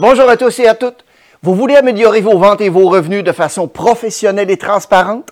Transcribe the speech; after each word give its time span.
Bonjour 0.00 0.30
à 0.30 0.36
tous 0.36 0.60
et 0.60 0.68
à 0.68 0.76
toutes. 0.76 1.04
Vous 1.42 1.56
voulez 1.56 1.74
améliorer 1.74 2.20
vos 2.20 2.38
ventes 2.38 2.60
et 2.60 2.68
vos 2.68 2.88
revenus 2.88 3.24
de 3.24 3.32
façon 3.32 3.66
professionnelle 3.66 4.48
et 4.48 4.56
transparente? 4.56 5.30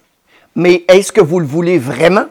Mais 0.56 0.82
est-ce 0.88 1.12
que 1.12 1.20
vous 1.20 1.38
le 1.38 1.46
voulez 1.46 1.78
vraiment? 1.78 2.24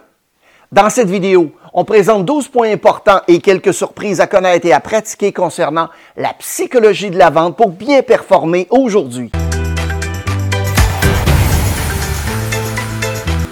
Dans 0.69 0.89
cette 0.89 1.09
vidéo, 1.09 1.53
on 1.73 1.85
présente 1.85 2.25
12 2.25 2.49
points 2.49 2.69
importants 2.69 3.21
et 3.29 3.39
quelques 3.39 3.73
surprises 3.73 4.19
à 4.19 4.27
connaître 4.27 4.65
et 4.65 4.73
à 4.73 4.81
pratiquer 4.81 5.31
concernant 5.31 5.87
la 6.17 6.33
psychologie 6.33 7.09
de 7.09 7.17
la 7.17 7.29
vente 7.29 7.55
pour 7.55 7.69
bien 7.69 8.01
performer 8.01 8.67
aujourd'hui. 8.69 9.31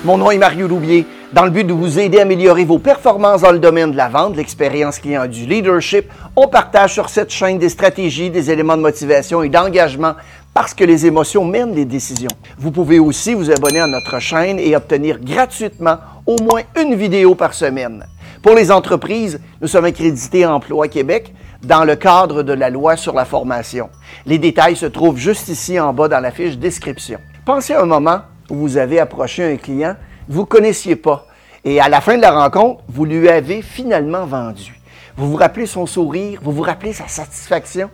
Mon 0.04 0.18
nom 0.18 0.30
est 0.30 0.38
Mario 0.38 0.68
Loubier. 0.68 1.08
Dans 1.34 1.46
le 1.46 1.50
but 1.50 1.64
de 1.64 1.74
vous 1.74 1.98
aider 1.98 2.20
à 2.20 2.22
améliorer 2.22 2.64
vos 2.64 2.78
performances 2.78 3.42
dans 3.42 3.52
le 3.52 3.58
domaine 3.58 3.90
de 3.90 3.98
la 3.98 4.08
vente, 4.08 4.38
l'expérience 4.38 5.00
client, 5.00 5.26
du 5.26 5.48
leadership, 5.48 6.06
on 6.36 6.48
partage 6.48 6.94
sur 6.94 7.10
cette 7.10 7.32
chaîne 7.32 7.58
des 7.58 7.70
stratégies, 7.70 8.30
des 8.30 8.52
éléments 8.52 8.78
de 8.78 8.84
motivation 8.84 9.42
et 9.42 9.50
d'engagement 9.50 10.14
parce 10.54 10.76
que 10.76 10.84
les 10.84 11.08
émotions 11.08 11.44
mènent 11.44 11.74
les 11.74 11.86
décisions. 11.86 12.30
Vous 12.60 12.70
pouvez 12.70 13.00
aussi 13.00 13.34
vous 13.34 13.50
abonner 13.50 13.80
à 13.80 13.88
notre 13.88 14.20
chaîne 14.20 14.60
et 14.60 14.76
obtenir 14.76 15.20
gratuitement 15.20 15.98
au 16.28 16.40
moins 16.40 16.62
une 16.80 16.94
vidéo 16.94 17.34
par 17.34 17.56
semaine. 17.56 18.06
Pour 18.44 18.54
les 18.54 18.72
entreprises, 18.72 19.42
nous 19.60 19.68
sommes 19.68 19.86
accrédités 19.86 20.46
Emploi 20.46 20.88
Québec 20.88 21.34
dans 21.64 21.84
le 21.84 21.96
cadre 21.96 22.44
de 22.44 22.54
la 22.54 22.70
loi 22.70 22.96
sur 22.96 23.16
la 23.16 23.26
formation. 23.26 23.90
Les 24.28 24.38
détails 24.38 24.76
se 24.76 24.86
trouvent 24.86 25.18
juste 25.18 25.48
ici 25.48 25.80
en 25.80 25.94
bas 25.94 26.08
dans 26.08 26.20
la 26.20 26.30
fiche 26.30 26.60
description. 26.60 27.18
Pensez 27.44 27.74
un 27.74 27.86
moment 27.86 28.20
où 28.52 28.56
vous 28.56 28.78
avez 28.78 29.00
approché 29.00 29.44
un 29.44 29.58
client 29.58 29.96
vous 30.28 30.46
connaissiez 30.46 30.96
pas. 30.96 31.26
Et 31.66 31.80
à 31.80 31.90
la 31.90 32.02
fin 32.02 32.18
de 32.18 32.22
la 32.22 32.32
rencontre, 32.32 32.82
vous 32.88 33.06
lui 33.06 33.30
avez 33.30 33.62
finalement 33.62 34.26
vendu. 34.26 34.80
Vous 35.16 35.30
vous 35.30 35.38
rappelez 35.38 35.66
son 35.66 35.86
sourire, 35.86 36.40
vous 36.42 36.52
vous 36.52 36.64
rappelez 36.64 36.94
sa 36.94 37.08
satisfaction? 37.08 37.90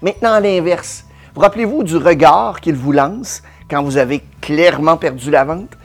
Maintenant, 0.00 0.32
à 0.32 0.40
l'inverse, 0.40 1.04
vous 1.34 1.40
rappelez-vous 1.40 1.82
du 1.82 1.96
regard 1.96 2.60
qu'il 2.60 2.74
vous 2.74 2.92
lance 2.92 3.42
quand 3.70 3.82
vous 3.82 3.96
avez 3.96 4.22
clairement 4.40 4.96
perdu 4.96 5.30
la 5.30 5.44
vente? 5.44 5.76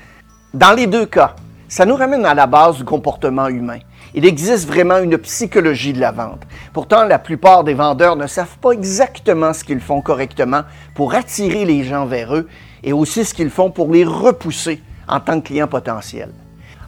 Dans 0.53 0.71
les 0.71 0.87
deux 0.87 1.05
cas, 1.05 1.35
ça 1.67 1.85
nous 1.85 1.95
ramène 1.95 2.25
à 2.25 2.33
la 2.33 2.47
base 2.47 2.77
du 2.77 2.83
comportement 2.83 3.47
humain. 3.47 3.79
Il 4.13 4.25
existe 4.25 4.67
vraiment 4.67 4.99
une 4.99 5.17
psychologie 5.17 5.93
de 5.93 5.99
la 5.99 6.11
vente. 6.11 6.41
Pourtant, 6.73 7.03
la 7.03 7.19
plupart 7.19 7.63
des 7.63 7.73
vendeurs 7.73 8.15
ne 8.15 8.25
savent 8.25 8.57
pas 8.59 8.71
exactement 8.71 9.53
ce 9.53 9.63
qu'ils 9.63 9.81
font 9.81 10.01
correctement 10.01 10.61
pour 10.95 11.13
attirer 11.13 11.65
les 11.65 11.83
gens 11.83 12.05
vers 12.05 12.33
eux 12.33 12.47
et 12.83 12.93
aussi 12.93 13.25
ce 13.25 13.33
qu'ils 13.33 13.49
font 13.49 13.69
pour 13.69 13.91
les 13.91 14.05
repousser 14.05 14.81
en 15.07 15.19
tant 15.19 15.39
que 15.39 15.47
client 15.47 15.67
potentiel. 15.67 16.29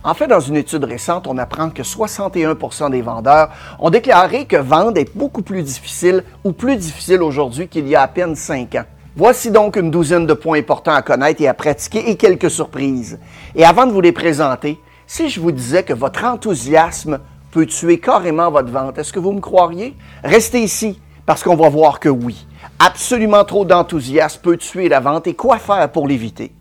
En 0.02 0.14
fait, 0.14 0.28
dans 0.28 0.39
une 0.39 0.56
étude 0.56 0.86
récente, 0.86 1.28
on 1.28 1.38
apprend 1.38 1.70
que 1.70 1.84
61% 1.84 2.89
des 2.89 3.02
vendeurs 3.02 3.50
ont 3.80 3.89
déclaré 3.89 4.45
que 4.45 4.56
vendre 4.56 4.98
est 4.98 5.14
beaucoup 5.16 5.42
plus 5.42 5.62
difficile 5.62 6.23
ou 6.45 6.53
plus 6.53 6.78
difficile 6.78 7.22
aujourd'hui 7.22 7.67
qu'il 7.67 7.88
y 7.88 7.95
a 7.95 8.02
à 8.03 8.08
peine 8.08 8.36
5 8.36 8.75
ans. 8.75 8.86
Voici 9.17 9.52
donc 9.52 9.75
une 9.75 9.92
douzaine 9.92 10.25
de 10.25 10.34
points 10.34 10.59
importants 10.59 10.94
à 10.94 11.02
connaître 11.02 11.42
et 11.42 11.47
à 11.50 11.53
pratiquer 11.53 12.09
et 12.09 12.16
quelques 12.16 12.50
surprises. 12.50 13.20
Et 13.56 13.66
avant 13.66 13.86
de 13.86 13.92
vous 13.92 14.00
les 14.00 14.14
présenter, 14.14 14.80
si 15.06 15.28
je 15.28 15.42
vous 15.42 15.52
disais 15.52 15.84
que 15.84 15.92
votre 15.94 16.23
enthousiasme 16.23 17.20
peut 17.52 17.66
tuer 17.66 18.00
carrément 18.00 18.50
votre 18.50 18.72
vente, 18.72 18.97
est-ce 18.97 19.12
que 19.12 19.20
vous 19.20 19.34
me 19.34 19.42
croiriez? 19.42 19.97
Restez 20.23 20.62
ici 20.62 21.02
parce 21.25 21.44
qu'on 21.44 21.58
va 21.58 21.67
voir 21.67 22.00
que 22.00 22.08
oui. 22.08 22.47
Absolument 22.80 23.44
trop 23.44 23.66
d'enthousiasme 23.66 24.40
peut 24.42 24.56
tuer 24.56 24.88
la 24.88 25.02
vente 25.02 25.28
et 25.28 25.34
quoi 25.34 25.58
faire 25.58 25.92
pour 25.92 26.08
l'éviter? 26.08 26.53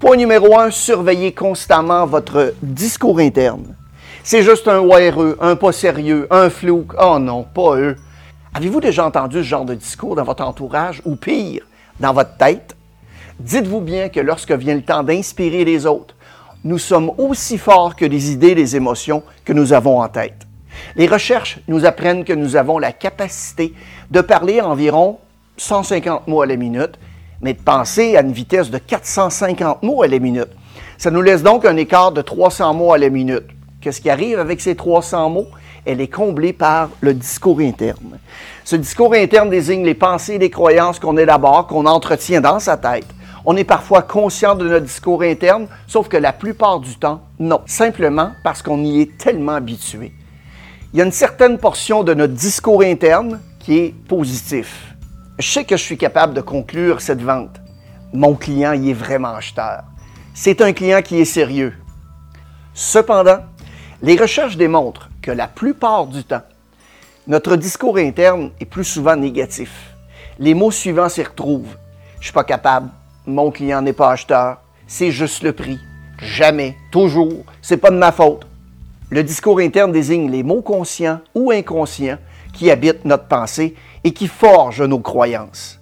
Point 0.00 0.16
numéro 0.16 0.58
un, 0.58 0.70
surveillez 0.70 1.32
constamment 1.32 2.06
votre 2.06 2.54
discours 2.62 3.18
interne. 3.18 3.76
C'est 4.24 4.42
juste 4.42 4.66
un 4.66 4.80
ouais 4.80 5.12
un 5.42 5.56
pas 5.56 5.72
sérieux, 5.72 6.26
un 6.30 6.48
flou. 6.48 6.86
Oh 6.98 7.18
non, 7.18 7.42
pas 7.42 7.76
eux. 7.76 7.96
Avez-vous 8.54 8.80
déjà 8.80 9.04
entendu 9.04 9.36
ce 9.36 9.42
genre 9.42 9.66
de 9.66 9.74
discours 9.74 10.16
dans 10.16 10.24
votre 10.24 10.42
entourage 10.42 11.02
ou 11.04 11.16
pire, 11.16 11.66
dans 12.00 12.14
votre 12.14 12.34
tête? 12.38 12.74
Dites-vous 13.40 13.82
bien 13.82 14.08
que 14.08 14.20
lorsque 14.20 14.52
vient 14.52 14.74
le 14.74 14.80
temps 14.80 15.02
d'inspirer 15.02 15.66
les 15.66 15.84
autres, 15.84 16.14
nous 16.64 16.78
sommes 16.78 17.12
aussi 17.18 17.58
forts 17.58 17.94
que 17.94 18.06
les 18.06 18.32
idées 18.32 18.54
les 18.54 18.76
émotions 18.76 19.22
que 19.44 19.52
nous 19.52 19.74
avons 19.74 20.00
en 20.00 20.08
tête. 20.08 20.46
Les 20.96 21.08
recherches 21.08 21.58
nous 21.68 21.84
apprennent 21.84 22.24
que 22.24 22.32
nous 22.32 22.56
avons 22.56 22.78
la 22.78 22.92
capacité 22.92 23.74
de 24.10 24.22
parler 24.22 24.62
environ 24.62 25.18
150 25.58 26.26
mots 26.26 26.40
à 26.40 26.46
la 26.46 26.56
minute 26.56 26.98
mais 27.42 27.54
de 27.54 27.60
penser 27.60 28.16
à 28.16 28.22
une 28.22 28.32
vitesse 28.32 28.70
de 28.70 28.78
450 28.78 29.82
mots 29.82 30.02
à 30.02 30.08
la 30.08 30.18
minute. 30.18 30.48
Ça 30.98 31.10
nous 31.10 31.22
laisse 31.22 31.42
donc 31.42 31.64
un 31.64 31.76
écart 31.76 32.12
de 32.12 32.22
300 32.22 32.74
mots 32.74 32.92
à 32.92 32.98
la 32.98 33.08
minute. 33.08 33.46
Qu'est-ce 33.80 34.00
qui 34.00 34.10
arrive 34.10 34.38
avec 34.38 34.60
ces 34.60 34.76
300 34.76 35.30
mots? 35.30 35.46
Elle 35.86 36.02
est 36.02 36.08
comblée 36.08 36.52
par 36.52 36.90
le 37.00 37.14
discours 37.14 37.60
interne. 37.60 38.18
Ce 38.64 38.76
discours 38.76 39.14
interne 39.14 39.48
désigne 39.48 39.84
les 39.84 39.94
pensées 39.94 40.34
et 40.34 40.38
les 40.38 40.50
croyances 40.50 40.98
qu'on 40.98 41.16
élabore, 41.16 41.66
qu'on 41.66 41.86
entretient 41.86 42.42
dans 42.42 42.58
sa 42.58 42.76
tête. 42.76 43.06
On 43.46 43.56
est 43.56 43.64
parfois 43.64 44.02
conscient 44.02 44.54
de 44.54 44.68
notre 44.68 44.84
discours 44.84 45.22
interne, 45.22 45.68
sauf 45.86 46.08
que 46.08 46.18
la 46.18 46.34
plupart 46.34 46.80
du 46.80 46.96
temps, 46.96 47.22
non. 47.38 47.62
Simplement 47.64 48.32
parce 48.44 48.60
qu'on 48.60 48.84
y 48.84 49.00
est 49.00 49.16
tellement 49.16 49.54
habitué. 49.54 50.12
Il 50.92 50.98
y 50.98 51.02
a 51.02 51.06
une 51.06 51.12
certaine 51.12 51.56
portion 51.56 52.04
de 52.04 52.12
notre 52.12 52.34
discours 52.34 52.82
interne 52.82 53.40
qui 53.58 53.78
est 53.78 53.94
positif 54.06 54.89
je 55.40 55.50
sais 55.50 55.64
que 55.64 55.76
je 55.76 55.82
suis 55.82 55.96
capable 55.96 56.34
de 56.34 56.40
conclure 56.40 57.00
cette 57.00 57.22
vente. 57.22 57.60
Mon 58.12 58.34
client 58.34 58.72
y 58.72 58.90
est 58.90 58.94
vraiment 58.94 59.34
acheteur. 59.34 59.84
C'est 60.34 60.60
un 60.60 60.72
client 60.72 61.02
qui 61.02 61.18
est 61.18 61.24
sérieux. 61.24 61.74
Cependant, 62.74 63.38
les 64.02 64.16
recherches 64.16 64.56
démontrent 64.56 65.08
que 65.22 65.30
la 65.30 65.48
plupart 65.48 66.06
du 66.06 66.24
temps, 66.24 66.42
notre 67.26 67.56
discours 67.56 67.98
interne 67.98 68.50
est 68.60 68.64
plus 68.66 68.84
souvent 68.84 69.16
négatif. 69.16 69.94
Les 70.38 70.54
mots 70.54 70.70
suivants 70.70 71.08
s'y 71.08 71.22
retrouvent. 71.22 71.76
Je 72.18 72.24
suis 72.24 72.32
pas 72.32 72.44
capable, 72.44 72.90
mon 73.26 73.50
client 73.50 73.82
n'est 73.82 73.92
pas 73.92 74.10
acheteur, 74.10 74.58
c'est 74.86 75.10
juste 75.10 75.42
le 75.42 75.52
prix, 75.52 75.78
jamais, 76.18 76.76
toujours, 76.90 77.44
c'est 77.62 77.76
pas 77.76 77.90
de 77.90 77.96
ma 77.96 78.12
faute. 78.12 78.46
Le 79.10 79.22
discours 79.22 79.60
interne 79.60 79.92
désigne 79.92 80.30
les 80.30 80.42
mots 80.42 80.62
conscients 80.62 81.20
ou 81.34 81.50
inconscients 81.50 82.18
qui 82.52 82.70
habitent 82.70 83.04
notre 83.04 83.26
pensée 83.26 83.74
et 84.04 84.12
qui 84.12 84.26
forge 84.26 84.82
nos 84.82 84.98
croyances. 84.98 85.80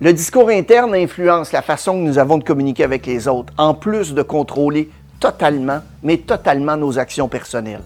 Le 0.00 0.12
discours 0.12 0.48
interne 0.48 0.94
influence 0.94 1.52
la 1.52 1.62
façon 1.62 1.92
que 1.94 2.06
nous 2.06 2.18
avons 2.18 2.38
de 2.38 2.44
communiquer 2.44 2.84
avec 2.84 3.06
les 3.06 3.28
autres, 3.28 3.52
en 3.56 3.74
plus 3.74 4.12
de 4.12 4.22
contrôler 4.22 4.90
totalement, 5.20 5.80
mais 6.02 6.18
totalement 6.18 6.76
nos 6.76 6.98
actions 6.98 7.28
personnelles. 7.28 7.82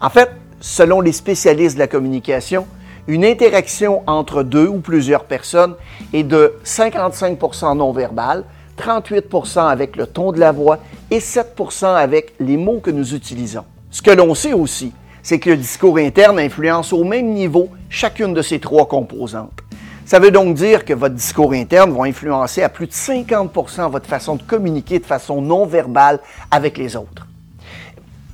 En 0.00 0.08
fait, 0.08 0.30
selon 0.60 1.00
les 1.00 1.12
spécialistes 1.12 1.74
de 1.74 1.80
la 1.80 1.88
communication, 1.88 2.66
une 3.08 3.24
interaction 3.24 4.02
entre 4.06 4.42
deux 4.42 4.68
ou 4.68 4.78
plusieurs 4.78 5.24
personnes 5.24 5.74
est 6.12 6.22
de 6.22 6.54
55% 6.64 7.76
non 7.76 7.92
verbal, 7.92 8.44
38% 8.78 9.68
avec 9.68 9.96
le 9.96 10.06
ton 10.06 10.32
de 10.32 10.38
la 10.38 10.52
voix 10.52 10.78
et 11.10 11.18
7% 11.18 11.86
avec 11.86 12.34
les 12.38 12.56
mots 12.56 12.80
que 12.80 12.90
nous 12.90 13.14
utilisons. 13.14 13.64
Ce 13.90 14.00
que 14.00 14.10
l'on 14.10 14.34
sait 14.34 14.52
aussi, 14.52 14.92
c'est 15.22 15.38
que 15.38 15.50
le 15.50 15.56
discours 15.56 15.98
interne 15.98 16.38
influence 16.38 16.92
au 16.92 17.04
même 17.04 17.32
niveau 17.32 17.68
chacune 17.88 18.34
de 18.34 18.42
ces 18.42 18.58
trois 18.58 18.86
composantes. 18.86 19.60
Ça 20.06 20.18
veut 20.18 20.30
donc 20.30 20.54
dire 20.54 20.84
que 20.84 20.92
votre 20.92 21.14
discours 21.14 21.52
interne 21.52 21.96
va 21.96 22.04
influencer 22.04 22.62
à 22.62 22.68
plus 22.68 22.86
de 22.86 22.92
50% 22.92 23.90
votre 23.90 24.08
façon 24.08 24.36
de 24.36 24.42
communiquer 24.42 24.98
de 24.98 25.06
façon 25.06 25.40
non 25.40 25.66
verbale 25.66 26.18
avec 26.50 26.78
les 26.78 26.96
autres. 26.96 27.26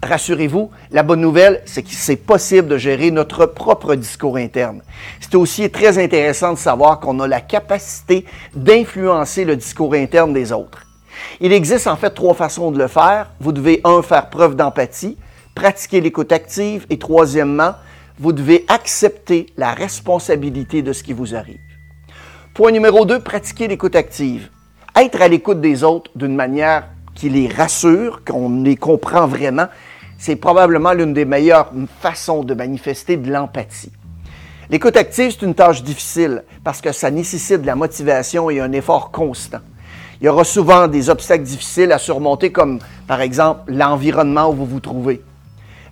Rassurez-vous, 0.03 0.71
la 0.91 1.03
bonne 1.03 1.21
nouvelle, 1.21 1.63
c'est 1.65 1.83
que 1.83 1.91
c'est 1.91 2.17
possible 2.17 2.69
de 2.69 2.79
gérer 2.79 3.11
notre 3.11 3.47
propre 3.47 3.95
discours 3.95 4.37
interne. 4.37 4.83
C'est 5.21 5.35
aussi 5.35 5.69
très 5.71 6.03
intéressant 6.03 6.53
de 6.53 6.59
savoir 6.59 7.01
qu'on 7.01 7.19
a 7.21 7.27
la 7.27 7.41
capacité 7.41 8.25
d'influencer 8.55 9.45
le 9.45 9.57
discours 9.57 9.95
interne 9.95 10.33
des 10.33 10.53
autres. 10.53 10.87
Il 11.41 11.53
existe 11.53 11.87
en 11.87 11.97
fait 11.97 12.11
trois 12.11 12.35
façons 12.35 12.71
de 12.71 12.79
le 12.79 12.89
faire. 12.89 13.31
Vous 13.41 13.53
devez, 13.53 13.81
un, 13.85 14.03
faire 14.03 14.31
preuve 14.31 14.55
d'empathie, 14.55 15.17
pratiquer 15.57 16.03
l'écoute 16.03 16.31
active 16.33 16.87
et 16.91 16.99
troisièmement, 16.99 17.73
vous 18.21 18.33
devez 18.33 18.65
accepter 18.69 19.47
la 19.57 19.73
responsabilité 19.73 20.83
de 20.83 20.93
ce 20.93 21.03
qui 21.03 21.15
vous 21.15 21.35
arrive. 21.35 21.59
Point 22.55 22.71
numéro 22.71 23.05
2, 23.07 23.21
pratiquer 23.21 23.67
l'écoute 23.67 23.97
active. 23.97 24.51
Être 24.95 25.21
à 25.21 25.29
l'écoute 25.29 25.61
des 25.61 25.83
autres 25.83 26.11
d'une 26.15 26.37
manière 26.37 26.89
qui 27.15 27.31
les 27.31 27.49
rassure, 27.49 28.23
qu'on 28.25 28.63
les 28.63 28.77
comprend 28.77 29.27
vraiment, 29.27 29.67
c'est 30.19 30.37
probablement 30.37 30.93
l'une 30.93 31.15
des 31.15 31.25
meilleures 31.25 31.73
façons 32.01 32.45
de 32.45 32.53
manifester 32.53 33.17
de 33.17 33.33
l'empathie. 33.33 33.93
L'écoute 34.69 34.97
active, 34.97 35.31
c'est 35.33 35.47
une 35.47 35.55
tâche 35.55 35.83
difficile 35.83 36.45
parce 36.65 36.83
que 36.83 36.93
ça 36.93 37.11
nécessite 37.11 37.63
de 37.63 37.67
la 37.67 37.77
motivation 37.77 38.51
et 38.51 38.61
un 38.61 38.73
effort 38.73 39.11
constant. 39.11 39.61
Il 40.21 40.27
y 40.27 40.29
aura 40.29 40.45
souvent 40.45 40.87
des 40.87 41.09
obstacles 41.09 41.45
difficiles 41.45 41.93
à 41.93 41.99
surmonter 41.99 42.53
comme 42.53 42.79
par 43.07 43.23
exemple 43.23 43.73
l'environnement 43.73 44.51
où 44.51 44.55
vous 44.55 44.67
vous 44.67 44.81
trouvez 44.81 45.23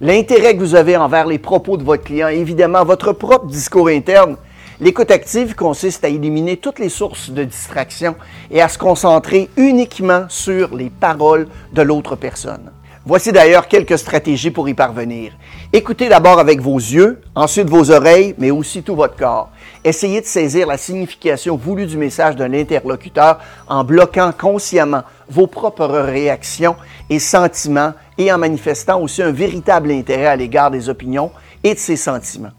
l'intérêt 0.01 0.55
que 0.55 0.61
vous 0.61 0.75
avez 0.75 0.97
envers 0.97 1.27
les 1.27 1.39
propos 1.39 1.77
de 1.77 1.85
votre 1.85 2.05
client, 2.05 2.29
évidemment 2.29 2.85
votre 2.85 3.13
propre 3.13 3.47
discours 3.47 3.89
interne. 3.89 4.37
L'écoute 4.81 5.11
active 5.11 5.55
consiste 5.55 6.05
à 6.05 6.09
éliminer 6.09 6.57
toutes 6.57 6.81
les 6.81 6.89
sources 6.89 7.31
de 7.31 7.45
distraction 7.45 8.17
et 8.51 8.61
à 8.61 8.69
se 8.69 8.77
concentrer 8.77 9.49
uniquement 9.57 10.27
sur 10.29 10.75
les 10.75 10.91
paroles 10.91 11.47
de 11.73 11.83
l'autre 11.83 12.17
personne. 12.17 12.74
Voici 13.07 13.33
d'ailleurs 13.33 13.69
quelques 13.69 13.99
stratégies 13.99 14.51
pour 14.51 14.67
y 14.67 14.73
parvenir. 14.73 15.33
Écoutez 15.75 16.09
d'abord 16.09 16.39
avec 16.39 16.63
vos 16.63 16.79
yeux, 16.79 17.21
ensuite 17.35 17.69
vos 17.69 17.91
oreilles, 17.91 18.35
mais 18.39 18.51
aussi 18.51 18.83
tout 18.83 18.97
votre 18.97 19.15
corps. 19.15 19.51
Essayez 19.85 20.23
de 20.23 20.27
saisir 20.27 20.67
la 20.67 20.79
signification 20.79 21.55
voulue 21.55 21.85
du 21.85 21.99
message 21.99 22.35
de 22.35 22.45
l'interlocuteur 22.45 23.41
en 23.69 23.85
bloquant 23.85 24.33
consciemment 24.33 25.03
vos 25.29 25.47
propres 25.47 25.85
réactions 25.87 26.77
et 27.11 27.19
sentiments 27.19 27.93
et 28.17 28.33
en 28.33 28.39
manifestant 28.39 28.99
aussi 29.03 29.23
un 29.23 29.33
véritable 29.33 29.91
intérêt 29.91 30.27
à 30.27 30.37
l'égard 30.37 30.71
des 30.71 30.89
opinions 30.89 31.31
et 31.63 31.75
de 31.75 31.79
ses 31.79 31.97
sentiments. 31.97 32.53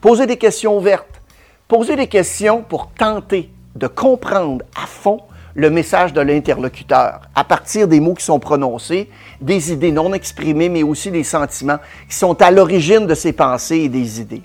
Posez 0.00 0.26
des 0.26 0.36
questions 0.36 0.78
ouvertes. 0.78 1.20
Posez 1.66 1.96
des 1.96 2.06
questions 2.06 2.62
pour 2.62 2.90
tenter 2.92 3.50
de 3.74 3.88
comprendre 3.88 4.64
à 4.80 4.86
fond 4.86 5.18
le 5.54 5.70
message 5.70 6.12
de 6.12 6.20
l'interlocuteur 6.20 7.20
à 7.34 7.44
partir 7.44 7.86
des 7.86 8.00
mots 8.00 8.14
qui 8.14 8.24
sont 8.24 8.40
prononcés, 8.40 9.08
des 9.40 9.72
idées 9.72 9.92
non 9.92 10.12
exprimées, 10.12 10.68
mais 10.68 10.82
aussi 10.82 11.10
des 11.10 11.24
sentiments 11.24 11.78
qui 12.08 12.16
sont 12.16 12.40
à 12.42 12.50
l'origine 12.50 13.06
de 13.06 13.14
ces 13.14 13.32
pensées 13.32 13.78
et 13.78 13.88
des 13.88 14.20
idées. 14.20 14.42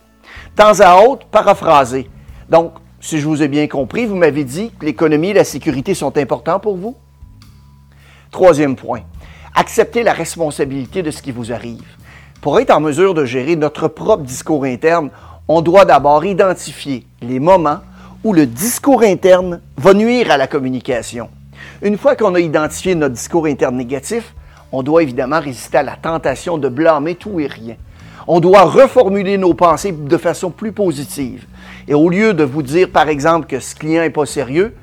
Temps 0.55 0.79
à 0.79 1.01
autre, 1.01 1.25
paraphraser. 1.27 2.09
Donc, 2.49 2.73
si 2.99 3.19
je 3.19 3.27
vous 3.27 3.41
ai 3.41 3.47
bien 3.47 3.67
compris, 3.67 4.05
vous 4.05 4.15
m'avez 4.15 4.43
dit 4.43 4.71
que 4.77 4.85
l'économie 4.85 5.29
et 5.29 5.33
la 5.33 5.43
sécurité 5.43 5.93
sont 5.93 6.15
importants 6.17 6.59
pour 6.59 6.77
vous? 6.77 6.95
Troisième 8.29 8.75
point, 8.75 9.01
accepter 9.55 10.03
la 10.03 10.13
responsabilité 10.13 11.01
de 11.01 11.09
ce 11.09 11.21
qui 11.21 11.31
vous 11.31 11.51
arrive. 11.51 11.85
Pour 12.41 12.59
être 12.59 12.71
en 12.71 12.79
mesure 12.79 13.13
de 13.13 13.25
gérer 13.25 13.55
notre 13.55 13.87
propre 13.87 14.23
discours 14.23 14.65
interne, 14.65 15.09
on 15.47 15.61
doit 15.61 15.85
d'abord 15.85 16.23
identifier 16.23 17.07
les 17.21 17.39
moments 17.39 17.79
où 18.23 18.33
le 18.33 18.45
discours 18.45 19.03
interne 19.03 19.61
va 19.77 19.93
nuire 19.93 20.31
à 20.31 20.37
la 20.37 20.47
communication. 20.47 21.29
Une 21.81 21.97
fois 21.97 22.15
qu'on 22.15 22.35
a 22.35 22.39
identifié 22.39 22.93
notre 22.93 23.15
discours 23.15 23.45
interne 23.45 23.77
négatif, 23.77 24.33
on 24.71 24.83
doit 24.83 25.03
évidemment 25.03 25.39
résister 25.39 25.77
à 25.77 25.83
la 25.83 25.95
tentation 25.95 26.57
de 26.57 26.67
blâmer 26.67 27.15
tout 27.15 27.39
et 27.39 27.47
rien. 27.47 27.75
On 28.27 28.39
doit 28.39 28.63
reformuler 28.63 29.37
nos 29.37 29.53
pensées 29.53 29.93
de 29.93 30.17
façon 30.17 30.51
plus 30.51 30.73
positive. 30.73 31.45
Et 31.87 31.93
au 31.93 32.09
lieu 32.09 32.33
de 32.33 32.43
vous 32.43 32.61
dire, 32.61 32.89
par 32.91 33.07
exemple, 33.07 33.47
que 33.47 33.59
ce 33.59 33.73
client 33.73 34.01
n'est 34.01 34.09
pas 34.09 34.25
sérieux, 34.25 34.75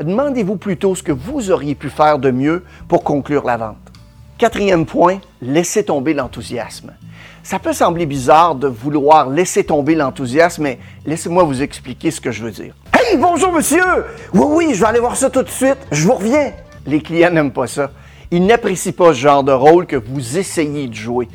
demandez-vous 0.00 0.56
plutôt 0.56 0.94
ce 0.94 1.02
que 1.02 1.12
vous 1.12 1.50
auriez 1.50 1.74
pu 1.74 1.88
faire 1.88 2.18
de 2.18 2.30
mieux 2.30 2.62
pour 2.88 3.02
conclure 3.02 3.44
la 3.44 3.56
vente. 3.56 3.76
Quatrième 4.38 4.86
point, 4.86 5.18
laissez 5.40 5.84
tomber 5.84 6.14
l'enthousiasme. 6.14 6.92
Ça 7.42 7.58
peut 7.58 7.72
sembler 7.72 8.06
bizarre 8.06 8.54
de 8.54 8.68
vouloir 8.68 9.28
laisser 9.28 9.64
tomber 9.64 9.94
l'enthousiasme, 9.94 10.62
mais 10.62 10.78
laissez-moi 11.06 11.42
vous 11.42 11.62
expliquer 11.62 12.10
ce 12.10 12.20
que 12.20 12.30
je 12.30 12.44
veux 12.44 12.52
dire. 12.52 12.74
Bonjour 13.18 13.52
monsieur! 13.52 13.82
Oui, 14.32 14.46
oui, 14.48 14.74
je 14.74 14.80
vais 14.80 14.86
aller 14.86 14.98
voir 14.98 15.16
ça 15.16 15.28
tout 15.28 15.42
de 15.42 15.50
suite. 15.50 15.76
Je 15.90 16.06
vous 16.06 16.14
reviens. 16.14 16.52
Les 16.86 17.02
clients 17.02 17.30
n'aiment 17.30 17.52
pas 17.52 17.66
ça. 17.66 17.90
Ils 18.30 18.46
n'apprécient 18.46 18.92
pas 18.92 19.12
ce 19.12 19.18
genre 19.18 19.44
de 19.44 19.52
rôle 19.52 19.86
que 19.86 19.96
vous 19.96 20.38
essayez 20.38 20.88
de 20.88 20.94
jouer. 20.94 21.28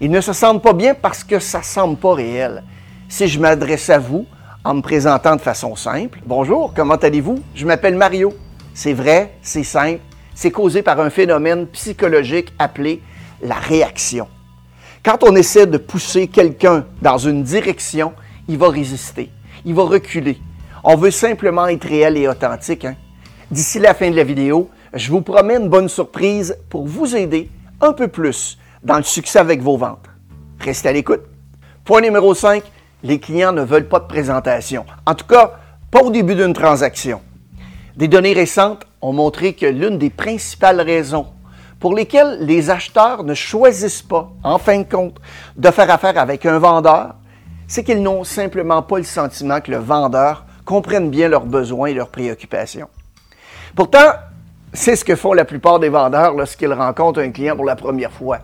Ils 0.00 0.10
ne 0.10 0.22
se 0.22 0.32
sentent 0.32 0.62
pas 0.62 0.72
bien 0.72 0.94
parce 0.94 1.24
que 1.24 1.38
ça 1.38 1.58
ne 1.58 1.64
semble 1.64 1.96
pas 1.98 2.14
réel. 2.14 2.62
Si 3.10 3.28
je 3.28 3.38
m'adresse 3.38 3.90
à 3.90 3.98
vous 3.98 4.24
en 4.64 4.74
me 4.74 4.80
présentant 4.80 5.36
de 5.36 5.40
façon 5.42 5.76
simple, 5.76 6.18
bonjour, 6.24 6.72
comment 6.74 6.94
allez-vous? 6.94 7.40
Je 7.54 7.66
m'appelle 7.66 7.96
Mario. 7.96 8.32
C'est 8.72 8.94
vrai, 8.94 9.34
c'est 9.42 9.64
simple, 9.64 10.00
c'est 10.34 10.50
causé 10.50 10.80
par 10.82 10.98
un 10.98 11.10
phénomène 11.10 11.66
psychologique 11.66 12.54
appelé 12.58 13.02
la 13.42 13.56
réaction. 13.56 14.28
Quand 15.04 15.22
on 15.24 15.36
essaie 15.36 15.66
de 15.66 15.78
pousser 15.78 16.28
quelqu'un 16.28 16.86
dans 17.02 17.18
une 17.18 17.42
direction, 17.42 18.14
il 18.48 18.56
va 18.56 18.70
résister, 18.70 19.30
il 19.64 19.74
va 19.74 19.82
reculer, 19.82 20.38
on 20.84 20.96
veut 20.96 21.10
simplement 21.10 21.66
être 21.66 21.84
réel 21.84 22.16
et 22.16 22.28
authentique. 22.28 22.84
Hein. 22.84 22.96
D'ici 23.50 23.78
la 23.78 23.94
fin 23.94 24.10
de 24.10 24.16
la 24.16 24.24
vidéo, 24.24 24.70
je 24.92 25.10
vous 25.10 25.20
promets 25.20 25.56
une 25.56 25.68
bonne 25.68 25.88
surprise 25.88 26.56
pour 26.68 26.86
vous 26.86 27.16
aider 27.16 27.50
un 27.80 27.92
peu 27.92 28.08
plus 28.08 28.58
dans 28.82 28.96
le 28.96 29.02
succès 29.02 29.38
avec 29.38 29.62
vos 29.62 29.76
ventes. 29.76 30.06
Restez 30.60 30.88
à 30.88 30.92
l'écoute. 30.92 31.22
Point 31.84 32.02
numéro 32.02 32.34
5, 32.34 32.62
les 33.02 33.18
clients 33.20 33.52
ne 33.52 33.62
veulent 33.62 33.88
pas 33.88 34.00
de 34.00 34.06
présentation. 34.06 34.84
En 35.06 35.14
tout 35.14 35.26
cas, 35.26 35.52
pas 35.90 36.02
au 36.02 36.10
début 36.10 36.34
d'une 36.34 36.52
transaction. 36.52 37.20
Des 37.96 38.08
données 38.08 38.32
récentes 38.32 38.84
ont 39.00 39.12
montré 39.12 39.54
que 39.54 39.66
l'une 39.66 39.98
des 39.98 40.10
principales 40.10 40.80
raisons 40.80 41.26
pour 41.80 41.94
lesquelles 41.94 42.38
les 42.40 42.70
acheteurs 42.70 43.24
ne 43.24 43.34
choisissent 43.34 44.02
pas, 44.02 44.30
en 44.42 44.58
fin 44.58 44.78
de 44.78 44.88
compte, 44.88 45.16
de 45.56 45.70
faire 45.70 45.90
affaire 45.90 46.18
avec 46.18 46.44
un 46.44 46.58
vendeur, 46.58 47.14
c'est 47.66 47.84
qu'ils 47.84 48.02
n'ont 48.02 48.24
simplement 48.24 48.82
pas 48.82 48.98
le 48.98 49.04
sentiment 49.04 49.60
que 49.60 49.70
le 49.70 49.78
vendeur 49.78 50.44
comprennent 50.68 51.08
bien 51.08 51.30
leurs 51.30 51.46
besoins 51.46 51.88
et 51.88 51.94
leurs 51.94 52.10
préoccupations. 52.10 52.90
Pourtant, 53.74 54.12
c'est 54.74 54.96
ce 54.96 55.04
que 55.04 55.16
font 55.16 55.32
la 55.32 55.46
plupart 55.46 55.78
des 55.78 55.88
vendeurs 55.88 56.34
lorsqu'ils 56.34 56.74
rencontrent 56.74 57.20
un 57.20 57.30
client 57.30 57.56
pour 57.56 57.64
la 57.64 57.74
première 57.74 58.12
fois. 58.12 58.40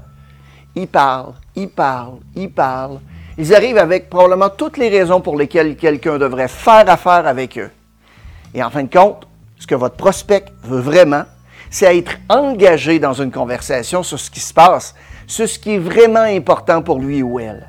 Ils 0.74 0.88
parlent, 0.88 1.34
ils 1.54 1.68
parlent, 1.68 2.20
ils 2.34 2.50
parlent. 2.50 3.00
Ils 3.36 3.54
arrivent 3.54 3.76
avec 3.76 4.08
probablement 4.08 4.48
toutes 4.48 4.78
les 4.78 4.88
raisons 4.88 5.20
pour 5.20 5.36
lesquelles 5.36 5.76
quelqu'un 5.76 6.16
devrait 6.16 6.48
faire 6.48 6.88
affaire 6.88 7.26
avec 7.26 7.58
eux. 7.58 7.70
Et 8.54 8.62
en 8.62 8.70
fin 8.70 8.84
de 8.84 8.90
compte, 8.90 9.28
ce 9.58 9.66
que 9.66 9.74
votre 9.74 9.96
prospect 9.96 10.46
veut 10.62 10.80
vraiment, 10.80 11.24
c'est 11.68 11.94
être 11.94 12.16
engagé 12.30 13.00
dans 13.00 13.12
une 13.12 13.32
conversation 13.32 14.02
sur 14.02 14.18
ce 14.18 14.30
qui 14.30 14.40
se 14.40 14.54
passe, 14.54 14.94
sur 15.26 15.46
ce 15.46 15.58
qui 15.58 15.74
est 15.74 15.78
vraiment 15.78 16.20
important 16.20 16.80
pour 16.80 17.00
lui 17.00 17.22
ou 17.22 17.38
elle. 17.38 17.68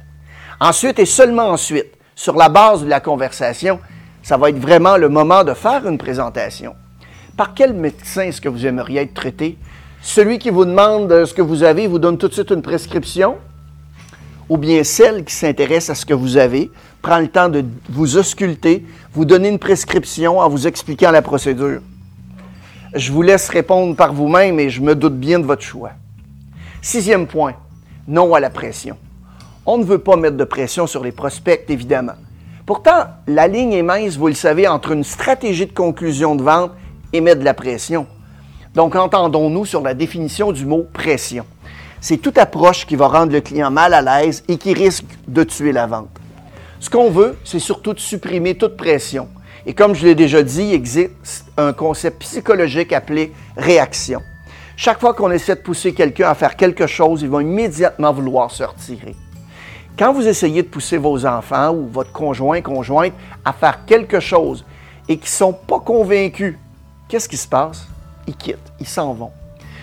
Ensuite 0.61 0.97
et 0.99 1.05
seulement 1.05 1.49
ensuite, 1.49 1.91
sur 2.15 2.37
la 2.37 2.47
base 2.47 2.85
de 2.85 2.89
la 2.89 3.01
conversation, 3.01 3.81
ça 4.25 4.37
va 4.37 4.49
être 4.49 4.57
vraiment 4.57 4.97
le 4.97 5.07
moment 5.07 5.43
de 5.43 5.53
faire 5.53 5.87
une 5.87 5.99
présentation. 5.99 6.73
Par 7.37 7.53
quel 7.53 7.75
médecin 7.75 8.23
est-ce 8.23 8.41
que 8.41 8.49
vous 8.49 8.65
aimeriez 8.65 9.01
être 9.01 9.13
traité? 9.13 9.55
Celui 10.01 10.39
qui 10.39 10.49
vous 10.49 10.65
demande 10.65 11.25
ce 11.25 11.33
que 11.35 11.43
vous 11.43 11.61
avez 11.61 11.85
vous 11.85 11.99
donne 11.99 12.17
tout 12.17 12.27
de 12.27 12.33
suite 12.33 12.49
une 12.49 12.63
prescription? 12.63 13.35
Ou 14.49 14.57
bien 14.57 14.83
celle 14.83 15.25
qui 15.25 15.35
s'intéresse 15.35 15.91
à 15.91 15.95
ce 15.95 16.07
que 16.07 16.15
vous 16.15 16.37
avez, 16.37 16.71
prend 17.03 17.19
le 17.19 17.27
temps 17.27 17.49
de 17.49 17.63
vous 17.87 18.17
ausculter, 18.17 18.83
vous 19.13 19.25
donner 19.25 19.49
une 19.49 19.59
prescription 19.59 20.39
en 20.39 20.49
vous 20.49 20.65
expliquant 20.65 21.11
la 21.11 21.21
procédure? 21.21 21.81
Je 22.95 23.11
vous 23.11 23.21
laisse 23.21 23.47
répondre 23.49 23.95
par 23.95 24.11
vous-même 24.11 24.59
et 24.59 24.71
je 24.71 24.81
me 24.81 24.95
doute 24.95 25.19
bien 25.19 25.37
de 25.37 25.45
votre 25.45 25.61
choix. 25.61 25.91
Sixième 26.81 27.27
point, 27.27 27.53
non 28.07 28.33
à 28.33 28.39
la 28.39 28.49
pression. 28.49 28.97
On 29.67 29.77
ne 29.77 29.83
veut 29.83 29.99
pas 29.99 30.15
mettre 30.15 30.37
de 30.37 30.45
pression 30.45 30.87
sur 30.87 31.03
les 31.03 31.11
prospects, 31.11 31.63
évidemment. 31.69 32.13
Pourtant, 32.65 33.05
la 33.27 33.47
ligne 33.47 33.73
est 33.73 33.83
mince, 33.83 34.17
vous 34.17 34.27
le 34.27 34.33
savez, 34.33 34.67
entre 34.67 34.91
une 34.91 35.03
stratégie 35.03 35.67
de 35.67 35.71
conclusion 35.71 36.35
de 36.35 36.41
vente 36.41 36.71
et 37.13 37.21
mettre 37.21 37.41
de 37.41 37.45
la 37.45 37.53
pression. 37.53 38.07
Donc, 38.73 38.95
entendons-nous 38.95 39.65
sur 39.65 39.81
la 39.81 39.93
définition 39.93 40.51
du 40.51 40.65
mot 40.65 40.87
pression. 40.91 41.45
C'est 42.01 42.17
toute 42.17 42.39
approche 42.39 42.87
qui 42.87 42.95
va 42.95 43.07
rendre 43.07 43.33
le 43.33 43.41
client 43.41 43.69
mal 43.69 43.93
à 43.93 44.01
l'aise 44.01 44.43
et 44.47 44.57
qui 44.57 44.73
risque 44.73 45.05
de 45.27 45.43
tuer 45.43 45.73
la 45.73 45.85
vente. 45.85 46.09
Ce 46.79 46.89
qu'on 46.89 47.11
veut, 47.11 47.37
c'est 47.43 47.59
surtout 47.59 47.93
de 47.93 47.99
supprimer 47.99 48.55
toute 48.55 48.77
pression. 48.77 49.27
Et 49.67 49.75
comme 49.75 49.93
je 49.93 50.03
l'ai 50.03 50.15
déjà 50.15 50.41
dit, 50.41 50.63
il 50.63 50.73
existe 50.73 51.45
un 51.57 51.71
concept 51.71 52.21
psychologique 52.21 52.93
appelé 52.93 53.31
réaction. 53.55 54.21
Chaque 54.75 54.99
fois 54.99 55.13
qu'on 55.13 55.29
essaie 55.29 55.55
de 55.55 55.61
pousser 55.61 55.93
quelqu'un 55.93 56.29
à 56.29 56.35
faire 56.35 56.55
quelque 56.55 56.87
chose, 56.87 57.21
il 57.21 57.29
va 57.29 57.43
immédiatement 57.43 58.11
vouloir 58.11 58.49
se 58.49 58.63
retirer. 58.63 59.15
Quand 59.97 60.11
vous 60.11 60.27
essayez 60.27 60.61
de 60.61 60.67
pousser 60.67 60.97
vos 60.97 61.25
enfants 61.25 61.73
ou 61.73 61.87
votre 61.87 62.11
conjoint, 62.11 62.59
conjointe 62.59 63.13
à 63.45 63.53
faire 63.53 63.85
quelque 63.85 64.19
chose 64.19 64.65
et 65.07 65.15
qu'ils 65.15 65.31
ne 65.31 65.37
sont 65.37 65.53
pas 65.53 65.79
convaincus, 65.79 66.57
qu'est-ce 67.07 67.29
qui 67.29 67.37
se 67.37 67.47
passe? 67.47 67.87
Ils 68.27 68.35
quittent, 68.35 68.73
ils 68.81 68.87
s'en 68.87 69.13
vont. 69.13 69.31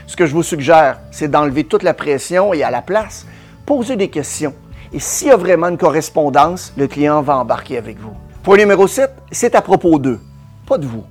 Ce 0.06 0.14
que 0.14 0.26
je 0.26 0.34
vous 0.34 0.42
suggère, 0.42 0.98
c'est 1.10 1.30
d'enlever 1.30 1.64
toute 1.64 1.82
la 1.82 1.94
pression 1.94 2.52
et 2.52 2.62
à 2.62 2.70
la 2.70 2.82
place, 2.82 3.26
poser 3.64 3.96
des 3.96 4.10
questions. 4.10 4.54
Et 4.92 4.98
s'il 4.98 5.28
y 5.28 5.30
a 5.30 5.36
vraiment 5.38 5.68
une 5.68 5.78
correspondance, 5.78 6.74
le 6.76 6.88
client 6.88 7.22
va 7.22 7.38
embarquer 7.38 7.78
avec 7.78 7.98
vous. 7.98 8.12
Point 8.42 8.58
numéro 8.58 8.86
7, 8.86 9.10
c'est 9.30 9.54
à 9.54 9.62
propos 9.62 9.98
d'eux, 9.98 10.20
pas 10.66 10.76
de 10.76 10.84
vous. 10.84 11.04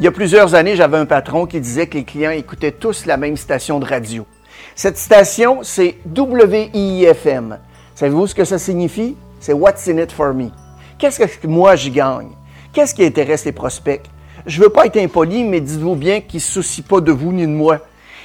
Il 0.00 0.04
y 0.04 0.08
a 0.08 0.12
plusieurs 0.12 0.56
années, 0.56 0.74
j'avais 0.74 0.98
un 0.98 1.06
patron 1.06 1.46
qui 1.46 1.60
disait 1.60 1.86
que 1.86 1.98
les 1.98 2.04
clients 2.04 2.32
écoutaient 2.32 2.72
tous 2.72 3.06
la 3.06 3.18
même 3.18 3.36
station 3.36 3.78
de 3.78 3.84
radio. 3.84 4.26
Cette 4.74 4.98
station, 4.98 5.60
c'est 5.62 5.98
WIFM. 6.04 7.58
Savez-vous 7.96 8.26
ce 8.26 8.34
que 8.34 8.44
ça 8.44 8.58
signifie? 8.58 9.16
C'est 9.40 9.54
What's 9.54 9.88
in 9.88 9.96
it 9.96 10.12
for 10.12 10.34
me? 10.34 10.50
Qu'est-ce 10.98 11.18
que 11.18 11.46
moi 11.46 11.76
j'y 11.76 11.90
gagne? 11.90 12.28
Qu'est-ce 12.74 12.94
qui 12.94 13.02
intéresse 13.02 13.46
les 13.46 13.52
prospects? 13.52 14.02
Je 14.44 14.58
ne 14.58 14.64
veux 14.64 14.70
pas 14.70 14.84
être 14.84 14.98
impoli, 14.98 15.44
mais 15.44 15.62
dites-vous 15.62 15.94
bien 15.94 16.20
qu'ils 16.20 16.40
ne 16.40 16.42
se 16.42 16.60
soucient 16.60 16.84
pas 16.86 17.00
de 17.00 17.10
vous 17.10 17.32
ni 17.32 17.46
de 17.46 17.52
moi. 17.52 17.78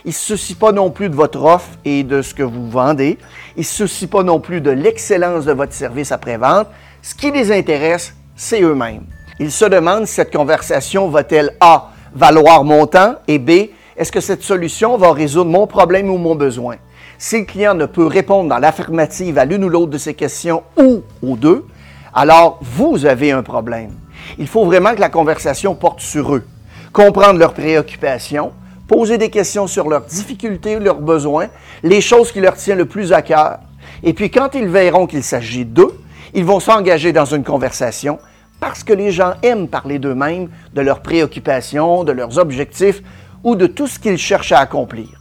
Ils 0.04 0.10
ne 0.10 0.14
se 0.14 0.36
soucient 0.36 0.58
pas 0.60 0.74
non 0.74 0.92
plus 0.92 1.08
de 1.08 1.16
votre 1.16 1.42
offre 1.42 1.70
et 1.86 2.04
de 2.04 2.22
ce 2.22 2.34
que 2.34 2.44
vous 2.44 2.70
vendez. 2.70 3.18
Ils 3.56 3.62
ne 3.62 3.64
se 3.64 3.88
soucient 3.88 4.10
pas 4.10 4.24
non 4.24 4.42
plus 4.42 4.60
de 4.60 4.72
l'excellence 4.72 5.46
de 5.46 5.54
votre 5.54 5.72
service 5.72 6.12
après-vente. 6.12 6.68
Ce 7.02 7.16
qui 7.16 7.32
les 7.32 7.50
intéresse, 7.54 8.14
c'est 8.36 8.62
eux-mêmes. 8.62 9.06
Ils 9.40 9.54
se 9.54 9.64
demandent 9.64 10.06
si 10.06 10.16
cette 10.16 10.34
conversation 10.34 11.08
va-t-elle 11.08 11.56
A. 11.62 11.92
valoir 12.14 12.66
mon 12.66 12.88
temps 12.88 13.16
et 13.26 13.40
B. 13.40 13.70
est-ce 13.96 14.12
que 14.12 14.20
cette 14.20 14.44
solution 14.44 14.98
va 14.98 15.14
résoudre 15.14 15.50
mon 15.50 15.66
problème 15.66 16.10
ou 16.10 16.18
mon 16.18 16.36
besoin? 16.36 16.76
Si 17.24 17.38
le 17.38 17.46
client 17.46 17.76
ne 17.76 17.86
peut 17.86 18.08
répondre 18.08 18.50
dans 18.50 18.58
l'affirmative 18.58 19.38
à 19.38 19.46
l'une 19.46 19.64
ou 19.64 19.70
l'autre 19.70 19.92
de 19.92 20.00
ces 20.00 20.16
questions 20.16 20.64
ou 20.76 21.04
aux 21.22 21.36
deux, 21.36 21.68
alors 22.16 22.58
vous 22.64 23.06
avez 23.06 23.32
un 23.32 23.44
problème. 23.44 23.92
Il 24.40 24.48
faut 24.48 24.66
vraiment 24.66 24.96
que 24.96 25.02
la 25.02 25.10
conversation 25.10 25.76
porte 25.76 26.00
sur 26.00 26.34
eux, 26.34 26.44
comprendre 26.92 27.38
leurs 27.38 27.54
préoccupations, 27.54 28.54
poser 28.88 29.20
des 29.20 29.30
questions 29.30 29.68
sur 29.68 29.88
leurs 29.88 30.06
difficultés, 30.06 30.80
leurs 30.80 31.00
besoins, 31.00 31.50
les 31.84 32.02
choses 32.02 32.32
qui 32.32 32.42
leur 32.42 32.56
tiennent 32.56 32.80
le 32.80 32.88
plus 32.88 33.14
à 33.14 33.22
cœur. 33.22 33.60
Et 34.02 34.14
puis 34.14 34.32
quand 34.32 34.56
ils 34.56 34.68
verront 34.68 35.06
qu'il 35.06 35.22
s'agit 35.22 35.64
d'eux, 35.64 35.94
ils 36.34 36.44
vont 36.44 36.60
s'engager 36.60 37.14
dans 37.14 37.26
une 37.26 37.44
conversation 37.44 38.18
parce 38.60 38.84
que 38.84 38.94
les 38.94 39.12
gens 39.12 39.36
aiment 39.44 39.68
parler 39.68 40.00
d'eux-mêmes, 40.00 40.50
de 40.74 40.82
leurs 40.82 41.04
préoccupations, 41.04 42.04
de 42.04 42.14
leurs 42.14 42.40
objectifs 42.40 43.04
ou 43.44 43.56
de 43.56 43.68
tout 43.68 43.86
ce 43.86 44.00
qu'ils 44.00 44.18
cherchent 44.18 44.54
à 44.54 44.60
accomplir. 44.60 45.21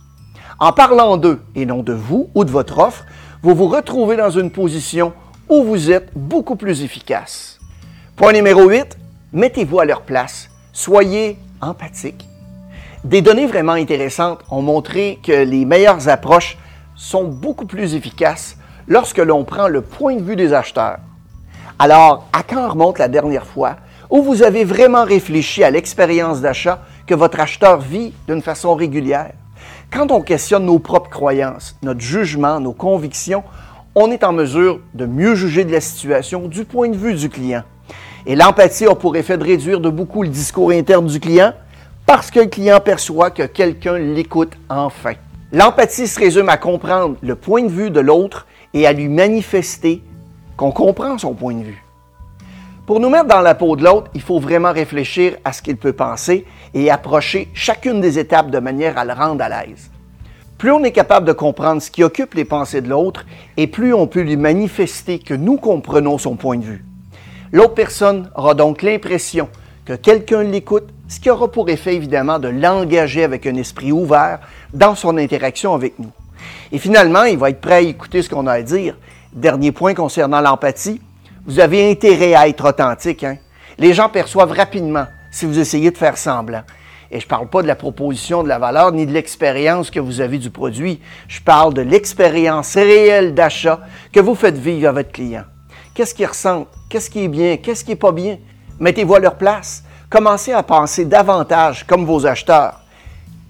En 0.63 0.73
parlant 0.73 1.17
d'eux 1.17 1.41
et 1.55 1.65
non 1.65 1.83
de 1.83 1.95
vous 1.95 2.29
ou 2.35 2.45
de 2.45 2.51
votre 2.51 2.81
offre, 2.81 3.07
vous 3.43 3.55
vous 3.55 3.67
retrouvez 3.67 4.19
dans 4.19 4.29
une 4.29 4.51
position 4.51 5.15
où 5.49 5.65
vous 5.65 5.91
êtes 5.91 6.11
beaucoup 6.15 6.55
plus 6.55 6.83
efficace. 6.83 7.59
Point 8.15 8.35
numéro 8.35 8.69
8, 8.69 8.99
mettez-vous 9.33 9.81
à 9.81 9.87
leur 9.87 10.03
place. 10.03 10.51
Soyez 10.75 11.39
empathique. 11.63 12.29
Des 13.05 13.23
données 13.23 13.47
vraiment 13.47 13.73
intéressantes 13.73 14.41
ont 14.51 14.61
montré 14.61 15.19
que 15.23 15.33
les 15.33 15.65
meilleures 15.65 16.11
approches 16.11 16.59
sont 16.95 17.25
beaucoup 17.25 17.65
plus 17.65 17.95
efficaces 17.95 18.59
lorsque 18.87 19.17
l'on 19.17 19.45
prend 19.45 19.67
le 19.67 19.81
point 19.81 20.17
de 20.17 20.23
vue 20.23 20.37
des 20.37 20.53
acheteurs. 20.53 20.99
Alors, 21.79 22.27
à 22.35 22.43
quand 22.43 22.69
remonte 22.69 22.99
la 22.99 23.09
dernière 23.09 23.47
fois 23.47 23.77
où 24.11 24.23
vous 24.23 24.43
avez 24.43 24.65
vraiment 24.65 25.05
réfléchi 25.05 25.65
à 25.65 25.71
l'expérience 25.71 26.43
d'achat 26.43 26.81
que 27.07 27.15
votre 27.15 27.41
acheteur 27.41 27.81
vit 27.81 28.13
d'une 28.29 28.43
façon 28.43 28.75
régulière? 28.75 29.33
Quand 29.93 30.13
on 30.13 30.21
questionne 30.21 30.67
nos 30.67 30.79
propres 30.79 31.11
croyances, 31.11 31.77
notre 31.83 32.01
jugement, 32.01 32.61
nos 32.61 32.73
convictions, 32.73 33.43
on 33.97 34.13
est 34.13 34.23
en 34.23 34.33
mesure 34.33 34.79
de 34.95 35.05
mieux 35.05 35.35
juger 35.35 35.65
de 35.65 35.73
la 35.73 35.81
situation 35.81 36.47
du 36.47 36.65
point 36.65 36.89
de 36.89 36.97
vue 36.97 37.15
du 37.15 37.29
client. 37.29 37.65
Et 38.25 38.37
l'empathie 38.37 38.87
a 38.87 38.95
pour 38.95 39.17
effet 39.17 39.37
de 39.37 39.43
réduire 39.43 39.81
de 39.81 39.91
beaucoup 39.91 40.23
le 40.23 40.29
discours 40.29 40.71
interne 40.71 41.07
du 41.07 41.19
client 41.19 41.55
parce 42.07 42.31
que 42.31 42.39
le 42.39 42.47
client 42.47 42.79
perçoit 42.79 43.33
que 43.33 43.43
quelqu'un 43.43 43.99
l'écoute 43.99 44.53
enfin. 44.69 45.15
L'empathie 45.53 46.07
se 46.07 46.21
résume 46.21 46.49
à 46.49 46.57
comprendre 46.57 47.17
le 47.21 47.35
point 47.35 47.65
de 47.65 47.71
vue 47.71 47.91
de 47.91 48.01
l'autre 48.01 48.47
et 48.73 48.87
à 48.87 48.93
lui 48.93 49.09
manifester 49.09 50.05
qu'on 50.57 50.71
comprend 50.71 51.19
son 51.19 51.35
point 51.35 51.55
de 51.55 51.65
vue. 51.65 51.85
Pour 52.91 52.99
nous 52.99 53.09
mettre 53.09 53.27
dans 53.27 53.41
la 53.41 53.55
peau 53.55 53.77
de 53.77 53.85
l'autre, 53.85 54.11
il 54.15 54.21
faut 54.21 54.41
vraiment 54.41 54.73
réfléchir 54.73 55.37
à 55.45 55.53
ce 55.53 55.63
qu'il 55.63 55.77
peut 55.77 55.93
penser 55.93 56.45
et 56.75 56.91
approcher 56.91 57.47
chacune 57.55 58.01
des 58.01 58.19
étapes 58.19 58.51
de 58.51 58.59
manière 58.59 58.99
à 58.99 59.05
le 59.05 59.13
rendre 59.13 59.45
à 59.45 59.49
l'aise. 59.49 59.93
Plus 60.59 60.73
on 60.73 60.83
est 60.83 60.91
capable 60.91 61.25
de 61.25 61.33
comprendre 61.33 61.81
ce 61.81 61.89
qui 61.93 62.03
occupe 62.03 62.35
les 62.35 62.45
pensées 62.45 62.81
de 62.81 62.89
l'autre 62.89 63.27
et 63.57 63.69
plus 63.69 63.95
on 63.95 64.09
peut 64.09 64.23
lui 64.23 64.37
manifester 64.37 65.21
que 65.21 65.35
nous 65.35 65.57
comprenons 65.57 66.19
son 66.19 66.35
point 66.35 66.57
de 66.57 66.65
vue. 66.65 66.85
L'autre 67.53 67.75
personne 67.75 68.29
aura 68.35 68.55
donc 68.55 68.83
l'impression 68.83 69.49
que 69.85 69.93
quelqu'un 69.93 70.43
l'écoute, 70.43 70.89
ce 71.07 71.21
qui 71.21 71.31
aura 71.31 71.47
pour 71.47 71.69
effet 71.69 71.95
évidemment 71.95 72.41
de 72.41 72.49
l'engager 72.49 73.23
avec 73.23 73.47
un 73.47 73.55
esprit 73.55 73.93
ouvert 73.93 74.41
dans 74.75 74.97
son 74.97 75.17
interaction 75.17 75.75
avec 75.75 75.97
nous. 76.01 76.11
Et 76.73 76.79
finalement, 76.79 77.23
il 77.23 77.39
va 77.39 77.51
être 77.51 77.61
prêt 77.61 77.75
à 77.75 77.81
écouter 77.83 78.23
ce 78.23 78.29
qu'on 78.29 78.49
a 78.49 78.55
à 78.55 78.63
dire 78.63 78.97
Dernier 79.33 79.71
point 79.71 79.95
concernant 79.95 80.41
l'empathie, 80.41 81.01
vous 81.47 81.61
avez 81.61 81.91
intérêt 81.91 82.35
à 82.35 82.49
être 82.49 82.69
authentique. 82.69 83.25
Hein? 83.25 83.39
Les 83.79 83.95
gens 83.95 84.09
perçoivent 84.09 84.53
rapidement 84.53 85.07
si 85.31 85.47
vous 85.47 85.59
essayez 85.59 85.91
de 85.91 85.97
faire 85.97 86.17
semblant. 86.17 86.63
Et 87.11 87.19
je 87.19 87.27
ne 87.27 87.29
parle 87.29 87.49
pas 87.49 87.63
de 87.63 87.67
la 87.67 87.75
proposition 87.75 88.43
de 88.43 88.49
la 88.49 88.59
valeur 88.59 88.93
ni 88.93 89.05
de 89.05 89.13
l'expérience 89.13 89.91
que 89.91 89.99
vous 89.99 90.21
avez 90.21 90.39
du 90.39 90.51
produit. 90.51 91.01
Je 91.27 91.41
parle 91.41 91.75
de 91.75 91.83
l'expérience 91.83 92.75
réelle 92.75 93.35
d'achat 93.35 93.81
que 94.13 94.21
vous 94.21 94.35
faites 94.37 94.57
vivre 94.57 94.89
à 94.89 94.93
votre 94.93 95.11
client. 95.11 95.45
Qu'est-ce 95.95 96.15
qu'ils 96.15 96.27
ressentent? 96.27 96.69
Qu'est-ce 96.89 97.11
qui 97.11 97.25
est 97.25 97.29
bien? 97.29 97.57
Qu'est-ce 97.57 97.85
qui 97.85 97.91
n'est 97.91 97.97
pas 97.97 98.13
bien? 98.13 98.39
Mettez-vous 98.79 99.15
à 99.15 99.19
leur 99.19 99.35
place. 99.35 99.83
Commencez 100.09 100.53
à 100.53 100.63
penser 100.63 101.05
davantage 101.05 101.85
comme 101.85 102.05
vos 102.05 102.27
acheteurs. 102.27 102.81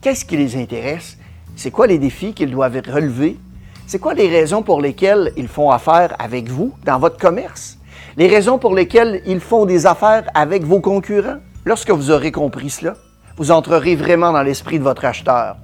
Qu'est-ce 0.00 0.24
qui 0.24 0.36
les 0.36 0.56
intéresse? 0.56 1.18
C'est 1.54 1.70
quoi 1.70 1.86
les 1.86 1.98
défis 1.98 2.32
qu'ils 2.32 2.50
doivent 2.50 2.80
relever? 2.88 3.36
C'est 3.86 3.98
quoi 3.98 4.14
les 4.14 4.28
raisons 4.28 4.62
pour 4.62 4.80
lesquelles 4.80 5.32
ils 5.36 5.48
font 5.48 5.70
affaire 5.70 6.14
avec 6.18 6.48
vous 6.48 6.72
dans 6.84 6.98
votre 6.98 7.18
commerce? 7.18 7.76
Les 8.16 8.26
raisons 8.26 8.58
pour 8.58 8.74
lesquelles 8.74 9.22
ils 9.24 9.40
font 9.40 9.66
des 9.66 9.86
affaires 9.86 10.24
avec 10.34 10.64
vos 10.64 10.80
concurrents? 10.80 11.38
Lorsque 11.64 11.90
vous 11.90 12.10
aurez 12.10 12.32
compris 12.32 12.70
cela, 12.70 12.96
vous 13.36 13.52
entrerez 13.52 13.94
vraiment 13.94 14.32
dans 14.32 14.42
l'esprit 14.42 14.78
de 14.78 14.84
votre 14.84 15.04
acheteur. 15.04 15.56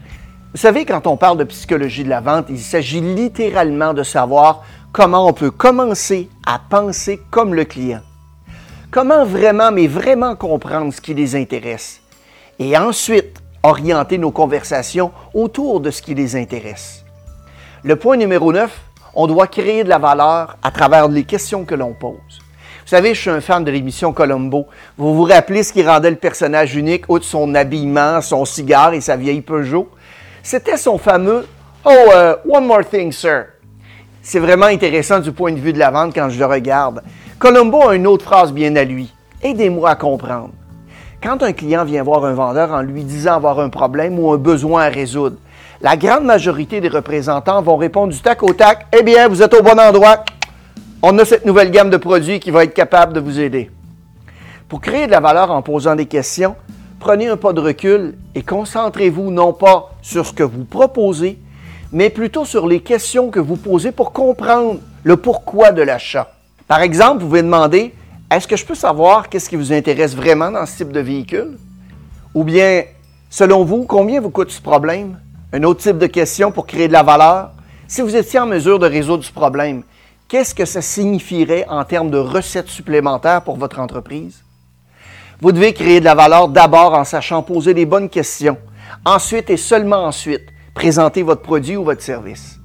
Vous 0.53 0.61
savez, 0.61 0.85
quand 0.85 1.07
on 1.07 1.17
parle 1.17 1.39
de 1.39 1.45
psychologie 1.45 2.05
de 2.05 2.09
la 2.09 2.21
vente, 2.21 2.47
il 2.49 2.61
s'agit 2.61 3.01
littéralement 3.01 3.95
de 3.95 4.03
savoir 4.05 4.63
comment 4.93 5.27
on 5.27 5.33
peut 5.33 5.51
commencer 5.51 6.31
à 6.47 6.59
penser 6.59 7.21
comme 7.31 7.53
le 7.53 7.65
client. 7.65 8.01
Comment 8.93 9.25
vraiment, 9.25 9.73
mais 9.73 9.89
vraiment 9.89 10.37
comprendre 10.37 10.93
ce 10.95 11.01
qui 11.01 11.15
les 11.15 11.35
intéresse. 11.35 12.01
Et 12.59 12.79
ensuite, 12.79 13.43
orienter 13.65 14.19
nos 14.19 14.31
conversations 14.31 15.11
autour 15.35 15.81
de 15.81 15.91
ce 15.91 16.01
qui 16.01 16.15
les 16.15 16.37
intéresse. 16.37 17.05
Le 17.83 17.97
point 17.97 18.17
numéro 18.17 18.53
9, 18.53 18.71
on 19.15 19.27
doit 19.27 19.49
créer 19.49 19.83
de 19.83 19.89
la 19.89 19.99
valeur 19.99 20.57
à 20.63 20.71
travers 20.71 21.09
les 21.09 21.25
questions 21.25 21.65
que 21.65 21.75
l'on 21.75 21.95
pose. 21.95 22.17
Vous 22.87 22.91
savez, 22.91 23.15
je 23.15 23.21
suis 23.21 23.31
un 23.31 23.41
fan 23.41 23.65
de 23.65 23.71
l'émission 23.73 24.13
Colombo. 24.13 24.69
Vous 24.97 25.13
vous 25.13 25.25
rappelez 25.25 25.65
ce 25.65 25.73
qui 25.73 25.83
rendait 25.83 26.09
le 26.09 26.15
personnage 26.15 26.77
unique, 26.77 27.07
outre 27.09 27.25
son 27.25 27.53
habillement, 27.57 28.21
son 28.21 28.45
cigare 28.45 28.95
et 28.95 29.01
sa 29.01 29.17
vieille 29.17 29.41
Peugeot? 29.41 29.91
C'était 30.41 30.77
son 30.77 30.97
fameux 30.97 31.49
Oh, 31.85 31.91
uh, 31.91 32.49
one 32.49 32.65
more 32.65 32.89
thing, 32.89 33.11
sir. 33.11 33.47
C'est 34.23 34.39
vraiment 34.39 34.67
intéressant 34.67 35.19
du 35.19 35.33
point 35.33 35.51
de 35.51 35.59
vue 35.59 35.73
de 35.73 35.81
la 35.81 35.91
vente 35.91 36.15
quand 36.15 36.29
je 36.29 36.39
le 36.39 36.47
regarde. 36.47 37.03
Colombo 37.41 37.89
a 37.89 37.97
une 37.97 38.07
autre 38.07 38.25
phrase 38.25 38.53
bien 38.53 38.77
à 38.77 38.85
lui. 38.85 39.13
Aidez-moi 39.43 39.91
à 39.91 39.97
comprendre. 39.97 40.53
Quand 41.21 41.43
un 41.43 41.53
client 41.53 41.85
vient 41.85 42.05
voir 42.05 42.25
un 42.25 42.35
vendeur 42.35 42.71
en 42.71 42.83
lui 42.83 43.03
disant 43.03 43.35
avoir 43.35 43.59
un 43.59 43.69
problème 43.69 44.17
ou 44.17 44.31
un 44.31 44.39
besoin 44.39 44.83
à 44.83 44.89
résoudre, 44.91 45.39
la 45.81 45.97
grande 45.97 46.25
majorité 46.25 46.81
des 46.81 46.89
représentants 46.89 47.63
vont 47.63 47.79
répondre 47.79 48.13
du 48.13 48.21
tac 48.21 48.45
au 48.45 48.53
tac 48.53 48.87
Eh 48.97 49.03
bien, 49.03 49.27
vous 49.27 49.43
êtes 49.43 49.55
au 49.55 49.63
bon 49.65 49.77
endroit. 49.77 50.25
On 51.03 51.19
a 51.19 51.25
cette 51.27 51.45
nouvelle 51.45 51.71
gamme 51.71 51.91
de 51.91 51.99
produits 51.99 52.41
qui 52.41 52.51
va 52.51 52.65
être 52.65 52.73
capable 52.73 53.13
de 53.13 53.21
vous 53.21 53.39
aider. 53.39 53.71
Pour 54.67 54.81
créer 54.81 55.07
de 55.07 55.13
la 55.13 55.21
valeur 55.21 55.51
en 55.51 55.61
posant 55.61 55.95
des 55.95 56.07
questions, 56.07 56.57
prenez 56.99 57.29
un 57.29 57.37
pas 57.37 57.53
de 57.53 57.61
recul 57.61 58.15
et 58.35 58.43
concentrez-vous 58.43 59.31
non 59.31 59.53
pas 59.53 59.91
sur 60.01 60.25
ce 60.25 60.33
que 60.33 60.43
vous 60.43 60.65
proposez, 60.65 61.39
mais 61.93 62.09
plutôt 62.09 62.47
sur 62.47 62.67
les 62.67 62.81
questions 62.81 63.31
que 63.31 63.39
vous 63.39 63.57
posez 63.57 63.93
pour 63.93 64.13
comprendre 64.13 64.81
le 65.05 65.17
pourquoi 65.19 65.71
de 65.71 65.83
l'achat. 65.83 66.33
Par 66.67 66.81
exemple, 66.81 67.21
vous 67.21 67.29
pouvez 67.29 67.43
demander 67.43 67.93
Est-ce 68.31 68.49
que 68.49 68.57
je 68.57 68.65
peux 68.65 68.75
savoir 68.75 69.29
qu'est-ce 69.29 69.51
qui 69.51 69.57
vous 69.57 69.73
intéresse 69.73 70.17
vraiment 70.17 70.51
dans 70.51 70.65
ce 70.65 70.79
type 70.79 70.93
de 70.93 71.01
véhicule? 71.01 71.59
Ou 72.35 72.43
bien, 72.43 72.85
selon 73.29 73.65
vous, 73.65 73.85
combien 73.85 74.21
vous 74.21 74.31
coûte 74.31 74.51
ce 74.51 74.63
problème? 74.63 75.21
Un 75.53 75.63
autre 75.63 75.81
type 75.83 75.99
de 75.99 76.07
question 76.07 76.51
pour 76.51 76.67
créer 76.67 76.89
de 76.89 76.93
la 76.93 77.05
valeur. 77.05 77.51
Si 77.87 78.01
vous 78.01 78.17
étiez 78.17 78.41
en 78.41 78.47
mesure 78.47 78.79
de 78.81 78.87
résoudre 78.87 79.23
ce 79.23 79.33
problème, 79.33 79.85
qu'est-ce 80.29 80.55
que 80.55 80.65
ça 80.65 80.83
signifierait 80.83 81.67
en 81.69 81.85
termes 81.85 82.11
de 82.11 82.19
recettes 82.19 82.69
supplémentaires 82.69 83.43
pour 83.43 83.57
votre 83.57 83.79
entreprise? 83.79 84.43
Vous 85.41 85.53
devez 85.53 85.75
créer 85.75 86.01
de 86.01 86.05
la 86.05 86.15
valeur 86.15 86.49
d'abord 86.49 86.95
en 86.95 87.05
sachant 87.05 87.43
poser 87.43 87.75
les 87.75 87.85
bonnes 87.85 88.09
questions. 88.09 88.59
Ensuite 89.05 89.51
et 89.51 89.57
seulement 89.57 90.05
ensuite, 90.05 90.47
présenter 90.75 91.23
votre 91.23 91.43
produit 91.43 91.77
ou 91.77 91.85
votre 91.85 92.03
service. 92.03 92.59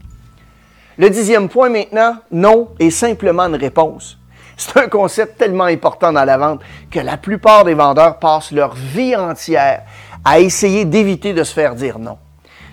Le 0.98 1.10
dixième 1.10 1.50
point 1.50 1.70
maintenant, 1.70 2.18
non 2.32 2.70
est 2.80 2.90
simplement 2.90 3.44
une 3.44 3.56
réponse. 3.56 4.18
C'est 4.58 4.78
un 4.78 4.88
concept 4.88 5.38
tellement 5.38 5.66
important 5.66 6.14
dans 6.14 6.24
la 6.24 6.38
vente 6.38 6.62
que 6.92 7.00
la 7.00 7.18
plupart 7.18 7.64
des 7.64 7.74
vendeurs 7.74 8.20
passent 8.20 8.52
leur 8.52 8.76
vie 8.76 9.16
entière 9.16 9.84
à 10.24 10.40
essayer 10.40 10.86
d'éviter 10.86 11.34
de 11.34 11.44
se 11.44 11.54
faire 11.54 11.74
dire 11.74 11.98
non. 11.98 12.18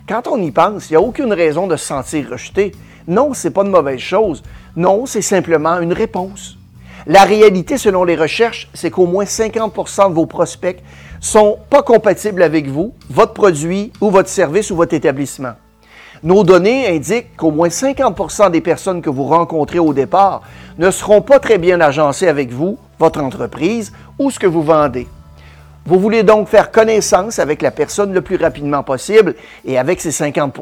Quand 0.09 0.27
on 0.27 0.41
y 0.41 0.51
pense, 0.51 0.91
il 0.91 0.93
n'y 0.93 0.97
a 0.97 1.01
aucune 1.01 1.33
raison 1.33 1.67
de 1.67 1.77
se 1.77 1.87
sentir 1.87 2.31
rejeté. 2.31 2.73
Non, 3.09 3.33
ce 3.33 3.49
n'est 3.49 3.55
pas 3.55 3.65
une 3.65 3.71
mauvaise 3.71 3.99
chose. 3.99 4.43
Non, 4.77 5.07
c'est 5.07 5.23
simplement 5.23 5.81
une 5.81 5.95
réponse. 5.95 6.59
La 7.07 7.25
réalité, 7.25 7.79
selon 7.79 8.05
les 8.05 8.17
recherches, 8.17 8.69
c'est 8.75 8.91
qu'au 8.91 9.07
moins 9.07 9.25
50% 9.25 10.11
de 10.11 10.15
vos 10.15 10.27
prospects 10.27 10.83
sont 11.19 11.59
pas 11.71 11.83
compatibles 11.83 12.43
avec 12.43 12.69
vous, 12.69 12.93
votre 13.09 13.33
produit 13.33 13.93
ou 14.03 14.11
votre 14.11 14.29
service 14.29 14.71
ou 14.71 14.77
votre 14.77 14.93
établissement. 14.93 15.55
Nos 16.23 16.45
données 16.45 16.87
indiquent 16.89 17.35
qu'au 17.37 17.51
moins 17.51 17.69
50% 17.69 18.51
des 18.51 18.61
personnes 18.61 19.01
que 19.01 19.09
vous 19.09 19.25
rencontrez 19.25 19.79
au 19.79 19.95
départ 19.95 20.43
ne 20.77 20.91
seront 20.91 21.23
pas 21.23 21.39
très 21.39 21.57
bien 21.57 21.81
agencées 21.81 22.29
avec 22.29 22.51
vous, 22.51 22.79
votre 22.99 23.23
entreprise 23.23 23.93
ou 24.19 24.31
ce 24.31 24.39
que 24.39 24.47
vous 24.47 24.63
vendez. 24.63 25.09
Vous 25.87 25.99
voulez 25.99 26.25
donc 26.25 26.49
faire 26.49 26.71
connaissance 26.71 27.39
avec 27.39 27.63
la 27.63 27.71
personne 27.71 28.13
le 28.13 28.21
plus 28.21 28.37
rapidement 28.37 28.83
possible 28.83 29.35
et 29.65 29.79
avec 29.79 30.03
ses 30.03 30.13
50 30.13 30.53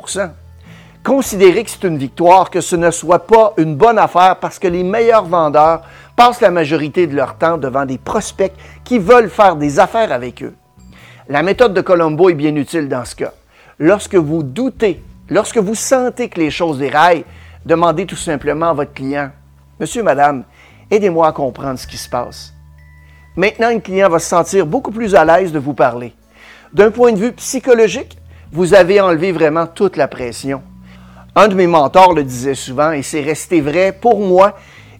Considérez 1.07 1.63
que 1.63 1.71
c'est 1.71 1.85
une 1.85 1.99
victoire, 1.99 2.51
que 2.51 2.61
ce 2.61 2.75
ne 2.75 2.91
soit 2.91 3.29
pas 3.29 3.55
une 3.59 3.77
bonne 3.77 3.97
affaire 3.97 4.39
parce 4.41 4.59
que 4.59 4.67
les 4.67 4.83
meilleurs 4.83 5.27
vendeurs 5.27 5.83
passent 6.17 6.41
la 6.41 6.51
majorité 6.51 7.07
de 7.07 7.15
leur 7.15 7.39
temps 7.39 7.59
devant 7.59 7.87
des 7.87 7.97
prospects 7.97 8.53
qui 8.83 8.99
veulent 8.99 9.31
faire 9.31 9.55
des 9.55 9.79
affaires 9.79 10.11
avec 10.11 10.43
eux. 10.43 10.57
La 11.29 11.45
méthode 11.45 11.75
de 11.75 11.81
Colombo 11.81 12.29
est 12.29 12.35
bien 12.35 12.57
utile 12.57 12.89
dans 12.89 13.05
ce 13.05 13.15
cas. 13.15 13.33
Lorsque 13.79 14.17
vous 14.17 14.43
doutez, 14.43 15.01
lorsque 15.31 15.59
vous 15.59 15.77
sentez 15.77 16.29
que 16.29 16.41
les 16.41 16.51
choses 16.51 16.81
déraillent, 16.81 17.25
demandez 17.65 18.05
tout 18.05 18.17
simplement 18.17 18.71
à 18.71 18.75
votre 18.75 18.93
client 18.93 19.31
Monsieur, 19.79 20.03
Madame, 20.03 20.43
aidez-moi 20.91 21.29
à 21.29 21.33
comprendre 21.33 21.79
ce 21.79 21.87
qui 21.87 21.99
se 21.99 22.09
passe. 22.09 22.53
Maintenant, 23.37 23.69
un 23.69 23.79
client 23.79 24.09
va 24.09 24.19
se 24.19 24.29
sentir 24.29 24.67
beaucoup 24.67 24.91
plus 24.91 25.15
à 25.15 25.25
l'aise 25.25 25.53
de 25.53 25.61
vous 25.61 25.75
parler. 25.75 26.15
D'un 26.73 26.91
point 26.91 27.13
de 27.13 27.19
vue 27.19 27.33
psychologique, 27.35 28.19
vous 28.51 28.75
avez 28.75 29.01
enlevé 29.01 29.31
vraiment 29.31 29.69
toute 29.69 29.97
la 29.97 30.09
pression. 30.09 30.63
Un 31.39 31.49
de 31.49 31.55
mes 31.55 31.67
mentors 31.67 32.15
le 32.15 32.25
disait 32.25 32.55
souvent 32.55 32.93
et 32.93 33.03
c'est 33.03 33.21
resté 33.21 33.61
vrai 33.61 33.93
pour 33.93 34.21
moi. 34.21 34.57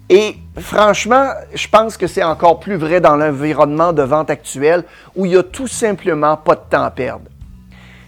Et 0.07 0.35
franchement, 0.55 1.31
je 1.55 1.67
pense 1.67 1.97
que 1.97 2.05
c'est 2.05 2.21
encore 2.21 2.59
plus 2.59 2.75
vrai 2.75 3.01
dans 3.01 3.15
l'environnement 3.15 3.91
de 3.91 4.03
vente 4.03 4.29
actuel 4.29 4.83
où 5.15 5.25
il 5.25 5.31
n'y 5.31 5.37
a 5.37 5.41
tout 5.41 5.65
simplement 5.65 6.37
pas 6.37 6.53
de 6.53 6.61
temps 6.69 6.83
à 6.83 6.91
perdre. 6.91 7.25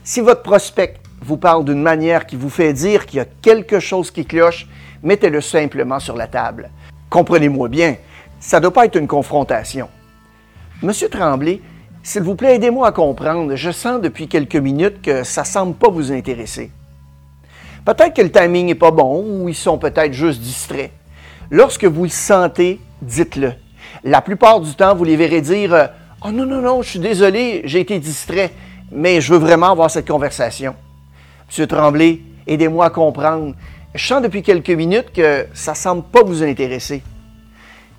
Si 0.03 0.21
votre 0.21 0.43
prospect 0.43 0.97
vous 1.23 1.37
parle 1.37 1.65
d'une 1.65 1.81
manière 1.81 2.27
qui 2.27 2.35
vous 2.35 2.51
fait 2.51 2.71
dire 2.71 3.07
qu'il 3.07 3.17
y 3.17 3.21
a 3.21 3.25
quelque 3.41 3.79
chose 3.79 4.11
qui 4.11 4.27
cloche, 4.27 4.67
mettez-le 5.01 5.41
simplement 5.41 5.99
sur 5.99 6.15
la 6.15 6.27
table. 6.27 6.69
Comprenez-moi 7.09 7.67
bien, 7.67 7.95
ça 8.39 8.57
ne 8.57 8.61
doit 8.61 8.73
pas 8.73 8.85
être 8.85 8.95
une 8.95 9.07
confrontation. 9.07 9.89
Monsieur 10.83 11.09
Tremblay, 11.09 11.61
s'il 12.03 12.21
vous 12.21 12.35
plaît, 12.35 12.57
aidez-moi 12.57 12.89
à 12.89 12.91
comprendre. 12.91 13.55
Je 13.55 13.71
sens 13.71 13.99
depuis 13.99 14.27
quelques 14.27 14.55
minutes 14.55 15.01
que 15.01 15.23
ça 15.23 15.41
ne 15.41 15.47
semble 15.47 15.73
pas 15.73 15.89
vous 15.89 16.11
intéresser. 16.11 16.69
Peut-être 17.89 18.13
que 18.13 18.21
le 18.21 18.31
timing 18.31 18.67
n'est 18.67 18.75
pas 18.75 18.91
bon 18.91 19.25
ou 19.25 19.49
ils 19.49 19.55
sont 19.55 19.79
peut-être 19.79 20.13
juste 20.13 20.41
distraits. 20.41 20.91
Lorsque 21.49 21.85
vous 21.85 22.03
le 22.03 22.09
sentez, 22.11 22.79
dites-le. 23.01 23.53
La 24.03 24.21
plupart 24.21 24.59
du 24.59 24.75
temps, 24.75 24.93
vous 24.93 25.05
les 25.05 25.15
verrez 25.15 25.41
dire 25.41 25.89
Oh 26.23 26.29
non, 26.31 26.45
non, 26.45 26.61
non, 26.61 26.83
je 26.83 26.89
suis 26.91 26.99
désolé, 26.99 27.63
j'ai 27.65 27.79
été 27.79 27.97
distrait, 27.97 28.51
mais 28.91 29.21
je 29.21 29.33
veux 29.33 29.39
vraiment 29.39 29.71
avoir 29.71 29.89
cette 29.89 30.07
conversation. 30.07 30.75
Monsieur 31.47 31.65
Tremblay, 31.65 32.19
aidez-moi 32.45 32.85
à 32.85 32.89
comprendre. 32.91 33.55
Je 33.95 34.05
sens 34.05 34.21
depuis 34.21 34.43
quelques 34.43 34.69
minutes 34.69 35.11
que 35.11 35.47
ça 35.55 35.71
ne 35.71 35.77
semble 35.77 36.03
pas 36.03 36.21
vous 36.21 36.43
intéresser. 36.43 37.01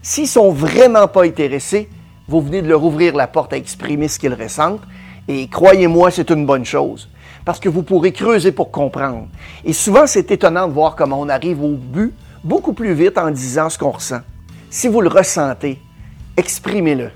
S'ils 0.02 0.28
sont 0.28 0.52
vraiment 0.52 1.08
pas 1.08 1.24
intéressés, 1.24 1.88
vous 2.28 2.40
venez 2.40 2.62
de 2.62 2.68
leur 2.68 2.84
ouvrir 2.84 3.16
la 3.16 3.26
porte 3.26 3.54
à 3.54 3.56
exprimer 3.56 4.06
ce 4.06 4.20
qu'ils 4.20 4.34
ressentent, 4.34 4.82
et 5.26 5.48
croyez-moi, 5.48 6.12
c'est 6.12 6.30
une 6.30 6.46
bonne 6.46 6.64
chose, 6.64 7.08
parce 7.44 7.60
que 7.60 7.68
vous 7.68 7.82
pourrez 7.82 8.12
creuser 8.12 8.52
pour 8.52 8.70
comprendre. 8.70 9.28
Et 9.64 9.72
souvent, 9.72 10.06
c'est 10.06 10.30
étonnant 10.30 10.68
de 10.68 10.72
voir 10.72 10.96
comment 10.96 11.20
on 11.20 11.28
arrive 11.28 11.62
au 11.62 11.74
but 11.74 12.14
beaucoup 12.44 12.72
plus 12.72 12.94
vite 12.94 13.18
en 13.18 13.30
disant 13.30 13.68
ce 13.68 13.78
qu'on 13.78 13.90
ressent. 13.90 14.20
Si 14.70 14.88
vous 14.88 15.00
le 15.00 15.08
ressentez, 15.08 15.80
exprimez-le. 16.36 17.10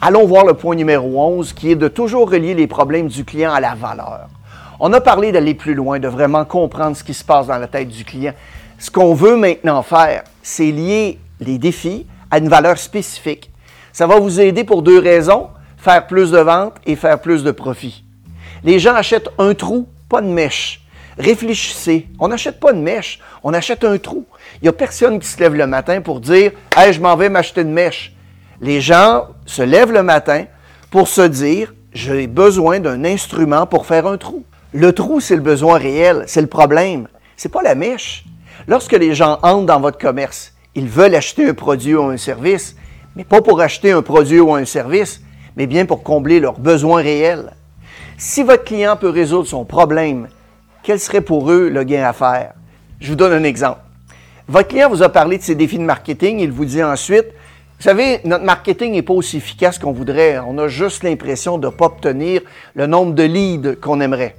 Allons 0.00 0.26
voir 0.26 0.44
le 0.44 0.54
point 0.54 0.76
numéro 0.76 1.20
11 1.38 1.52
qui 1.54 1.70
est 1.70 1.76
de 1.76 1.88
toujours 1.88 2.30
relier 2.30 2.54
les 2.54 2.66
problèmes 2.66 3.08
du 3.08 3.24
client 3.24 3.52
à 3.52 3.60
la 3.60 3.74
valeur. 3.74 4.28
On 4.78 4.92
a 4.92 5.00
parlé 5.00 5.32
d'aller 5.32 5.54
plus 5.54 5.74
loin, 5.74 5.98
de 5.98 6.08
vraiment 6.08 6.44
comprendre 6.44 6.96
ce 6.96 7.02
qui 7.02 7.14
se 7.14 7.24
passe 7.24 7.46
dans 7.46 7.56
la 7.56 7.66
tête 7.66 7.88
du 7.88 8.04
client. 8.04 8.34
Ce 8.78 8.90
qu'on 8.90 9.14
veut 9.14 9.36
maintenant 9.36 9.82
faire, 9.82 10.24
c'est 10.42 10.70
lier 10.70 11.18
les 11.40 11.56
défis 11.56 12.06
à 12.30 12.38
une 12.38 12.48
valeur 12.48 12.76
spécifique. 12.76 13.50
Ça 13.92 14.06
va 14.06 14.20
vous 14.20 14.38
aider 14.38 14.64
pour 14.64 14.82
deux 14.82 14.98
raisons, 14.98 15.48
faire 15.78 16.06
plus 16.06 16.30
de 16.30 16.38
ventes 16.38 16.76
et 16.84 16.94
faire 16.94 17.18
plus 17.18 17.42
de 17.42 17.50
profit. 17.50 18.05
Les 18.66 18.80
gens 18.80 18.96
achètent 18.96 19.30
un 19.38 19.54
trou, 19.54 19.86
pas 20.08 20.20
de 20.20 20.26
mèche. 20.26 20.80
Réfléchissez. 21.18 22.08
On 22.18 22.26
n'achète 22.26 22.58
pas 22.58 22.72
de 22.72 22.78
mèche, 22.78 23.20
on 23.44 23.54
achète 23.54 23.84
un 23.84 23.96
trou. 23.96 24.26
Il 24.56 24.64
n'y 24.64 24.68
a 24.68 24.72
personne 24.72 25.20
qui 25.20 25.28
se 25.28 25.38
lève 25.38 25.54
le 25.54 25.68
matin 25.68 26.00
pour 26.00 26.18
dire 26.18 26.50
Hey, 26.76 26.92
je 26.92 27.00
m'en 27.00 27.14
vais 27.14 27.28
m'acheter 27.28 27.60
une 27.60 27.70
mèche. 27.70 28.12
Les 28.60 28.80
gens 28.80 29.28
se 29.46 29.62
lèvent 29.62 29.92
le 29.92 30.02
matin 30.02 30.46
pour 30.90 31.06
se 31.06 31.20
dire 31.20 31.74
J'ai 31.92 32.26
besoin 32.26 32.80
d'un 32.80 33.04
instrument 33.04 33.66
pour 33.66 33.86
faire 33.86 34.08
un 34.08 34.18
trou. 34.18 34.44
Le 34.72 34.92
trou, 34.92 35.20
c'est 35.20 35.36
le 35.36 35.42
besoin 35.42 35.78
réel, 35.78 36.24
c'est 36.26 36.40
le 36.40 36.48
problème. 36.48 37.06
C'est 37.36 37.52
pas 37.52 37.62
la 37.62 37.76
mèche. 37.76 38.24
Lorsque 38.66 38.94
les 38.94 39.14
gens 39.14 39.38
entrent 39.42 39.66
dans 39.66 39.80
votre 39.80 39.98
commerce, 39.98 40.54
ils 40.74 40.88
veulent 40.88 41.14
acheter 41.14 41.48
un 41.48 41.54
produit 41.54 41.94
ou 41.94 42.02
un 42.02 42.16
service, 42.16 42.74
mais 43.14 43.22
pas 43.22 43.40
pour 43.40 43.60
acheter 43.60 43.92
un 43.92 44.02
produit 44.02 44.40
ou 44.40 44.52
un 44.52 44.64
service, 44.64 45.22
mais 45.56 45.68
bien 45.68 45.86
pour 45.86 46.02
combler 46.02 46.40
leurs 46.40 46.58
besoins 46.58 47.00
réels. 47.00 47.52
Si 48.18 48.42
votre 48.42 48.64
client 48.64 48.96
peut 48.96 49.10
résoudre 49.10 49.46
son 49.46 49.66
problème, 49.66 50.28
quel 50.82 50.98
serait 50.98 51.20
pour 51.20 51.50
eux 51.50 51.68
le 51.68 51.84
gain 51.84 52.04
à 52.04 52.14
faire? 52.14 52.54
Je 52.98 53.10
vous 53.10 53.14
donne 53.14 53.32
un 53.32 53.44
exemple. 53.44 53.80
Votre 54.48 54.68
client 54.68 54.88
vous 54.88 55.02
a 55.02 55.10
parlé 55.10 55.36
de 55.36 55.42
ses 55.42 55.54
défis 55.54 55.76
de 55.76 55.82
marketing, 55.82 56.38
il 56.38 56.50
vous 56.50 56.64
dit 56.64 56.82
ensuite, 56.82 57.26
vous 57.78 57.82
savez, 57.82 58.22
notre 58.24 58.44
marketing 58.44 58.92
n'est 58.92 59.02
pas 59.02 59.12
aussi 59.12 59.36
efficace 59.36 59.78
qu'on 59.78 59.92
voudrait. 59.92 60.38
On 60.38 60.56
a 60.56 60.66
juste 60.66 61.02
l'impression 61.02 61.58
de 61.58 61.66
ne 61.66 61.72
pas 61.72 61.86
obtenir 61.86 62.40
le 62.74 62.86
nombre 62.86 63.12
de 63.12 63.22
leads 63.22 63.76
qu'on 63.82 64.00
aimerait. 64.00 64.36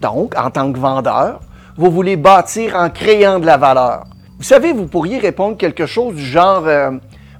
Donc, 0.00 0.36
en 0.36 0.50
tant 0.50 0.72
que 0.72 0.78
vendeur, 0.78 1.40
vous 1.76 1.92
voulez 1.92 2.16
bâtir 2.16 2.74
en 2.74 2.90
créant 2.90 3.38
de 3.38 3.46
la 3.46 3.56
valeur. 3.56 4.02
Vous 4.38 4.44
savez, 4.44 4.72
vous 4.72 4.88
pourriez 4.88 5.18
répondre 5.18 5.56
quelque 5.56 5.86
chose 5.86 6.16
du 6.16 6.24
genre 6.24 6.66
euh, 6.66 6.90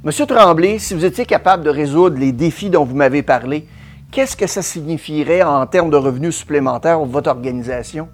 Monsieur 0.05 0.27
Tremblay, 0.27 0.79
si 0.79 0.95
vous 0.95 1.05
étiez 1.05 1.27
capable 1.27 1.65
de 1.65 1.71
résoudre 1.71 2.19
les 2.21 2.31
défis 2.31 2.71
dont 2.71 2.85
vous 2.85 2.95
m'avez 2.95 3.23
parlé, 3.23 3.67
qu'est-ce 4.15 4.37
que 4.37 4.47
ça 4.47 4.63
signifierait 4.63 5.43
en 5.43 5.67
termes 5.67 5.91
de 5.91 5.97
revenus 5.97 6.37
supplémentaires 6.37 6.99
pour 6.99 7.07
votre 7.07 7.31
organisation? 7.31 8.09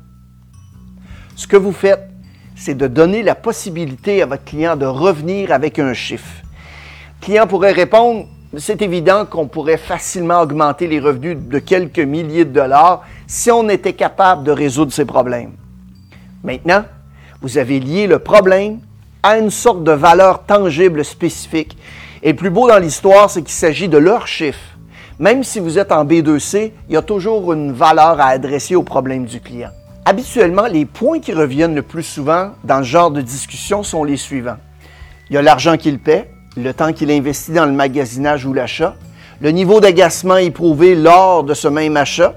Ce 1.37 1.47
que 1.47 1.59
vous 1.59 1.73
faites, 1.73 2.09
c'est 2.57 2.75
de 2.75 2.87
donner 2.87 3.23
la 3.23 3.35
possibilité 3.35 4.23
à 4.23 4.27
votre 4.27 4.45
client 4.45 4.77
de 4.77 4.87
revenir 4.87 5.53
avec 5.53 5.79
un 5.79 5.93
chiffre. 5.93 6.43
Le 7.21 7.27
client 7.27 7.47
pourrait 7.47 7.73
répondre, 7.73 8.27
c'est 8.57 8.81
évident 8.81 9.27
qu'on 9.27 9.47
pourrait 9.47 9.77
facilement 9.77 10.41
augmenter 10.41 10.87
les 10.87 11.01
revenus 11.01 11.37
de 11.39 11.59
quelques 11.59 11.99
milliers 11.99 12.47
de 12.47 12.53
dollars 12.53 13.05
si 13.27 13.51
on 13.51 13.69
était 13.69 13.93
capable 13.93 14.43
de 14.43 14.53
résoudre 14.53 14.93
ces 14.95 15.05
problèmes. 15.05 15.53
Maintenant, 16.43 16.85
vous 17.43 17.59
avez 17.59 17.79
lié 17.79 18.07
le 18.07 18.19
problème 18.19 18.81
à 19.23 19.37
une 19.37 19.51
sorte 19.51 19.85
de 19.85 19.93
valeur 19.93 20.45
tangible 20.45 21.05
spécifique. 21.05 21.77
Et 22.23 22.31
le 22.31 22.37
plus 22.37 22.51
beau 22.51 22.69
dans 22.69 22.79
l'histoire, 22.79 23.29
c'est 23.29 23.43
qu'il 23.43 23.53
s'agit 23.53 23.89
de 23.89 23.99
leur 23.99 24.27
chiffre. 24.27 24.70
Même 25.21 25.45
si 25.45 25.61
vous 25.61 25.79
êtes 25.79 25.93
en 25.93 26.07
B2C, 26.07 26.73
il 26.89 26.95
y 26.95 26.97
a 26.97 27.03
toujours 27.03 27.53
une 27.53 27.73
valeur 27.73 28.19
à 28.19 28.29
adresser 28.29 28.75
au 28.75 28.83
problème 28.83 29.27
du 29.27 29.39
client. 29.39 29.69
Habituellement, 30.07 30.67
les 30.67 30.87
points 30.87 31.21
qui 31.21 31.35
reviennent 31.35 31.75
le 31.75 31.83
plus 31.83 32.03
souvent 32.03 32.53
dans 32.65 32.79
ce 32.79 32.89
genre 32.89 33.11
de 33.11 33.21
discussion 33.21 33.83
sont 33.83 34.03
les 34.03 34.17
suivants. 34.17 34.57
Il 35.29 35.35
y 35.35 35.37
a 35.37 35.43
l'argent 35.43 35.77
qu'il 35.77 35.99
paie, 35.99 36.31
le 36.57 36.73
temps 36.73 36.95
qu'il 36.95 37.11
investit 37.11 37.53
dans 37.53 37.67
le 37.67 37.73
magasinage 37.73 38.47
ou 38.47 38.55
l'achat, 38.55 38.97
le 39.43 39.51
niveau 39.51 39.79
d'agacement 39.79 40.39
éprouvé 40.39 40.95
lors 40.95 41.45
de 41.45 41.53
ce 41.53 41.69
même 41.69 41.99
achat, 41.99 42.33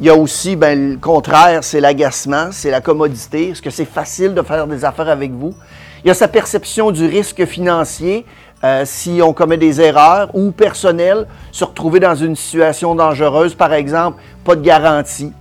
il 0.00 0.06
y 0.06 0.08
a 0.08 0.14
aussi 0.14 0.56
ben, 0.56 0.92
le 0.92 0.96
contraire, 0.96 1.64
c'est 1.64 1.80
l'agacement, 1.80 2.48
c'est 2.50 2.70
la 2.70 2.80
commodité. 2.80 3.50
Est-ce 3.50 3.60
que 3.60 3.68
c'est 3.68 3.84
facile 3.84 4.32
de 4.32 4.40
faire 4.40 4.66
des 4.66 4.86
affaires 4.86 5.10
avec 5.10 5.32
vous? 5.32 5.54
Il 6.02 6.08
y 6.08 6.10
a 6.10 6.14
sa 6.14 6.28
perception 6.28 6.92
du 6.92 7.04
risque 7.06 7.44
financier 7.44 8.24
euh, 8.64 8.84
si 8.84 9.20
on 9.22 9.32
commet 9.32 9.58
des 9.58 9.80
erreurs 9.80 10.30
ou 10.34 10.50
personnel, 10.50 11.26
se 11.52 11.64
retrouver 11.64 12.00
dans 12.00 12.14
une 12.14 12.36
situation 12.36 12.94
dangereuse, 12.94 13.54
par 13.54 13.72
exemple, 13.72 14.20
pas 14.44 14.56
de 14.56 14.62
garantie. 14.62 15.32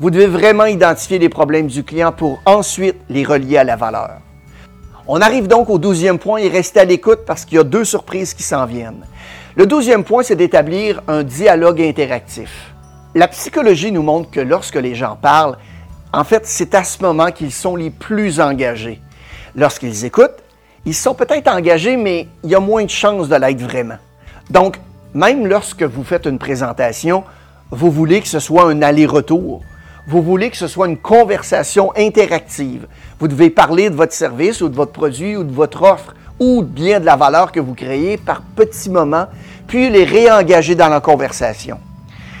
Vous 0.00 0.10
devez 0.10 0.26
vraiment 0.26 0.64
identifier 0.64 1.18
les 1.18 1.28
problèmes 1.28 1.66
du 1.66 1.84
client 1.84 2.12
pour 2.12 2.40
ensuite 2.46 2.96
les 3.10 3.24
relier 3.24 3.58
à 3.58 3.64
la 3.64 3.76
valeur. 3.76 4.18
On 5.06 5.20
arrive 5.20 5.48
donc 5.48 5.70
au 5.70 5.78
douzième 5.78 6.18
point 6.18 6.38
et 6.38 6.48
restez 6.48 6.80
à 6.80 6.84
l'écoute 6.84 7.20
parce 7.26 7.44
qu'il 7.44 7.56
y 7.56 7.60
a 7.60 7.64
deux 7.64 7.84
surprises 7.84 8.34
qui 8.34 8.42
s'en 8.42 8.66
viennent. 8.66 9.04
Le 9.56 9.66
douzième 9.66 10.04
point, 10.04 10.22
c'est 10.22 10.36
d'établir 10.36 11.02
un 11.08 11.22
dialogue 11.22 11.80
interactif. 11.80 12.72
La 13.14 13.26
psychologie 13.28 13.90
nous 13.90 14.02
montre 14.02 14.30
que 14.30 14.40
lorsque 14.40 14.76
les 14.76 14.94
gens 14.94 15.16
parlent, 15.20 15.56
en 16.12 16.24
fait, 16.24 16.46
c'est 16.46 16.74
à 16.74 16.84
ce 16.84 17.02
moment 17.02 17.30
qu'ils 17.30 17.52
sont 17.52 17.74
les 17.74 17.90
plus 17.90 18.40
engagés. 18.40 19.00
Lorsqu'ils 19.56 20.04
écoutent, 20.04 20.42
ils 20.88 20.94
sont 20.94 21.12
peut-être 21.12 21.48
engagés, 21.48 21.98
mais 21.98 22.28
il 22.42 22.48
y 22.48 22.54
a 22.54 22.60
moins 22.60 22.82
de 22.82 22.88
chances 22.88 23.28
de 23.28 23.36
l'être 23.36 23.60
vraiment. 23.60 23.98
Donc, 24.48 24.80
même 25.12 25.46
lorsque 25.46 25.82
vous 25.82 26.02
faites 26.02 26.24
une 26.24 26.38
présentation, 26.38 27.24
vous 27.70 27.90
voulez 27.90 28.22
que 28.22 28.26
ce 28.26 28.38
soit 28.38 28.70
un 28.70 28.80
aller-retour. 28.80 29.60
Vous 30.06 30.22
voulez 30.22 30.48
que 30.48 30.56
ce 30.56 30.66
soit 30.66 30.88
une 30.88 30.96
conversation 30.96 31.92
interactive. 31.94 32.86
Vous 33.20 33.28
devez 33.28 33.50
parler 33.50 33.90
de 33.90 33.96
votre 33.96 34.14
service 34.14 34.62
ou 34.62 34.70
de 34.70 34.76
votre 34.76 34.92
produit 34.92 35.36
ou 35.36 35.44
de 35.44 35.52
votre 35.52 35.82
offre 35.82 36.14
ou 36.40 36.62
bien 36.62 37.00
de 37.00 37.04
la 37.04 37.16
valeur 37.16 37.52
que 37.52 37.60
vous 37.60 37.74
créez 37.74 38.16
par 38.16 38.40
petits 38.40 38.88
moments, 38.88 39.26
puis 39.66 39.90
les 39.90 40.04
réengager 40.04 40.74
dans 40.74 40.88
la 40.88 41.02
conversation. 41.02 41.78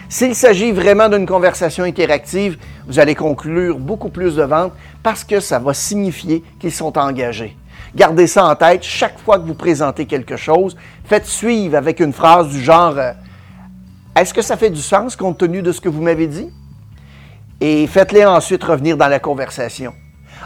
S'il 0.08 0.34
s'agit 0.34 0.72
vraiment 0.72 1.10
d'une 1.10 1.26
conversation 1.26 1.84
interactive, 1.84 2.56
vous 2.86 2.98
allez 2.98 3.14
conclure 3.14 3.78
beaucoup 3.78 4.08
plus 4.08 4.36
de 4.36 4.42
ventes 4.42 4.72
parce 5.02 5.22
que 5.22 5.38
ça 5.38 5.58
va 5.58 5.74
signifier 5.74 6.42
qu'ils 6.58 6.72
sont 6.72 6.96
engagés. 6.96 7.54
Gardez 7.94 8.26
ça 8.26 8.46
en 8.46 8.54
tête 8.54 8.82
chaque 8.82 9.18
fois 9.18 9.38
que 9.38 9.46
vous 9.46 9.54
présentez 9.54 10.06
quelque 10.06 10.36
chose. 10.36 10.76
Faites 11.04 11.26
suivre 11.26 11.76
avec 11.76 12.00
une 12.00 12.12
phrase 12.12 12.48
du 12.48 12.62
genre 12.62 12.96
euh, 12.98 13.12
Est-ce 14.14 14.34
que 14.34 14.42
ça 14.42 14.56
fait 14.56 14.70
du 14.70 14.82
sens 14.82 15.16
compte 15.16 15.38
tenu 15.38 15.62
de 15.62 15.72
ce 15.72 15.80
que 15.80 15.88
vous 15.88 16.02
m'avez 16.02 16.26
dit? 16.26 16.50
Et 17.60 17.86
faites-les 17.86 18.24
ensuite 18.24 18.62
revenir 18.62 18.96
dans 18.96 19.08
la 19.08 19.18
conversation. 19.18 19.92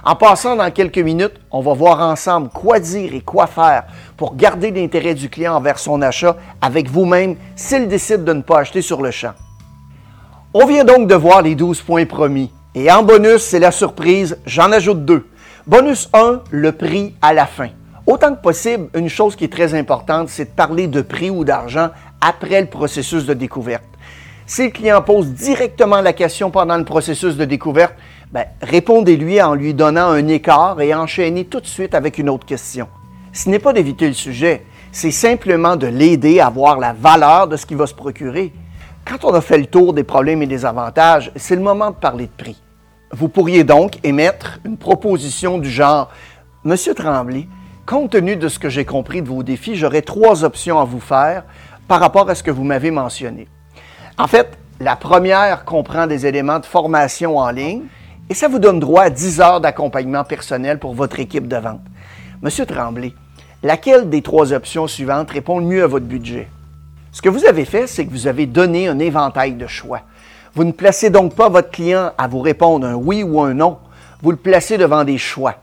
En 0.05 0.17
passant 0.17 0.57
dans 0.57 0.71
quelques 0.71 0.99
minutes, 0.99 1.35
on 1.51 1.61
va 1.61 1.75
voir 1.75 2.01
ensemble 2.01 2.49
quoi 2.49 2.81
dire 2.81 3.15
et 3.15 3.21
quoi 3.21 3.47
faire 3.47 3.85
pour 4.17 4.35
garder 4.35 4.71
l'intérêt 4.71 5.15
du 5.15 5.29
client 5.29 5.55
envers 5.55 5.79
son 5.79 6.01
achat 6.01 6.37
avec 6.61 6.89
vous-même 6.89 7.37
s'il 7.55 7.87
décide 7.89 8.25
de 8.25 8.33
ne 8.33 8.43
pas 8.43 8.61
acheter 8.61 8.83
sur 8.83 9.03
le 9.03 9.11
champ. 9.11 9.33
On 10.55 10.67
vient 10.67 10.85
donc 10.85 11.09
de 11.09 11.15
voir 11.15 11.43
les 11.43 11.55
12 11.55 11.83
points 11.83 12.07
promis. 12.07 12.51
Et 12.75 12.91
en 12.91 13.03
bonus, 13.03 13.43
c'est 13.43 13.59
la 13.59 13.71
surprise, 13.71 14.39
j'en 14.47 14.73
ajoute 14.73 15.05
deux. 15.05 15.27
Bonus 15.65 16.09
1, 16.13 16.41
le 16.51 16.73
prix 16.73 17.15
à 17.23 17.33
la 17.33 17.47
fin. 17.47 17.69
Autant 18.05 18.35
que 18.35 18.41
possible, 18.41 18.89
une 18.97 19.09
chose 19.09 19.37
qui 19.37 19.45
est 19.45 19.53
très 19.53 19.75
importante, 19.75 20.29
c'est 20.29 20.47
de 20.47 20.51
parler 20.51 20.89
de 20.89 21.03
prix 21.03 21.31
ou 21.31 21.45
d'argent 21.45 21.91
après 22.21 22.61
le 22.61 22.67
processus 22.67 23.27
de 23.27 23.35
découverte. 23.35 23.85
Si 24.45 24.65
le 24.65 24.71
client 24.71 25.01
pose 25.03 25.29
directement 25.29 26.01
la 26.01 26.15
question 26.15 26.51
pendant 26.51 26.77
le 26.77 26.85
processus 26.85 27.37
de 27.37 27.45
découverte, 27.45 27.95
ben, 28.33 28.45
répondez-lui 28.61 29.41
en 29.41 29.55
lui 29.55 29.73
donnant 29.73 30.09
un 30.09 30.27
écart 30.27 30.81
et 30.81 30.93
enchaînez 30.97 31.45
tout 31.45 31.61
de 31.61 31.67
suite 31.67 31.95
avec 31.95 32.19
une 32.19 32.29
autre 32.29 32.45
question. 32.45 32.89
Ce 33.33 33.49
n'est 33.49 33.61
pas 33.61 33.73
d'éviter 33.73 34.09
le 34.09 34.15
sujet, 34.15 34.65
c'est 34.91 35.13
simplement 35.13 35.77
de 35.77 35.87
l'aider 35.87 36.41
à 36.41 36.51
voir 36.51 36.81
la 36.81 36.93
valeur 36.93 37.47
de 37.47 37.57
ce 37.57 37.67
qu'il 37.67 37.77
va 37.77 37.87
se 37.87 37.95
procurer. 37.95 38.53
Quand 39.05 39.25
on 39.25 39.33
a 39.33 39.41
fait 39.41 39.59
le 39.59 39.67
tour 39.67 39.93
des 39.93 40.03
problèmes 40.03 40.43
et 40.43 40.49
des 40.49 40.65
avantages, 40.65 41.31
c'est 41.37 41.55
le 41.55 41.63
moment 41.63 41.91
de 41.91 41.97
parler 41.97 42.27
de 42.27 42.33
prix. 42.37 42.61
Vous 43.15 43.29
pourriez 43.29 43.63
donc 43.63 43.99
émettre 44.05 44.59
une 44.65 44.79
proposition 44.79 45.59
du 45.59 45.69
genre 45.69 46.11
Monsieur 46.65 46.95
Tremblay, 46.95 47.47
compte 47.85 48.13
tenu 48.13 48.37
de 48.37 48.49
ce 48.49 48.59
que 48.59 48.71
j'ai 48.71 48.87
compris 48.87 49.21
de 49.21 49.29
vos 49.29 49.43
défis, 49.43 49.77
j'aurais 49.77 50.01
trois 50.01 50.45
options 50.45 50.81
à 50.81 50.85
vous 50.85 50.99
faire 50.99 51.45
par 51.89 52.01
rapport 52.01 52.31
à 52.31 52.35
ce 52.35 52.43
que 52.43 52.51
vous 52.51 52.65
m'avez 52.65 52.91
mentionné. 52.91 53.49
En 54.17 54.27
fait, 54.29 54.57
la 54.81 54.97
première 54.97 55.67
comprend 55.67 56.07
des 56.07 56.25
éléments 56.25 56.59
de 56.59 56.65
formation 56.65 57.37
en 57.37 57.51
ligne 57.51 57.83
et 58.31 58.35
ça 58.35 58.49
vous 58.49 58.59
donne 58.59 58.81
droit 58.81 59.03
à 59.03 59.11
10 59.11 59.41
heures 59.43 59.61
d'accompagnement 59.61 60.25
personnel 60.25 60.79
pour 60.79 60.95
votre 60.95 61.21
équipe 61.21 61.49
de 61.49 61.57
vente. 61.57 61.83
Monsieur 62.41 62.65
Tremblay, 62.65 63.13
laquelle 63.63 64.09
des 64.09 64.23
trois 64.23 64.55
options 64.55 64.87
suivantes 64.87 65.31
répond 65.31 65.59
le 65.59 65.67
mieux 65.67 65.85
à 65.85 65.87
votre 65.87 66.07
budget? 66.07 66.49
Ce 67.11 67.21
que 67.21 67.29
vous 67.29 67.45
avez 67.45 67.67
fait, 67.67 67.87
c'est 67.87 68.07
que 68.07 68.11
vous 68.11 68.27
avez 68.27 68.47
donné 68.47 68.89
un 68.89 68.99
éventail 68.99 69.53
de 69.53 69.67
choix. 69.67 70.01
Vous 70.55 70.65
ne 70.65 70.73
placez 70.73 71.09
donc 71.09 71.35
pas 71.35 71.49
votre 71.49 71.71
client 71.71 72.13
à 72.19 72.29
vous 72.29 72.41
répondre 72.41 72.87
un 72.87 72.95
oui 72.95 73.23
ou 73.23 73.41
un 73.41 73.55
non. 73.55 73.79
Vous 74.21 74.31
le 74.31 74.37
placez 74.37 74.77
devant 74.77 75.03
des 75.03 75.17
choix. 75.17 75.57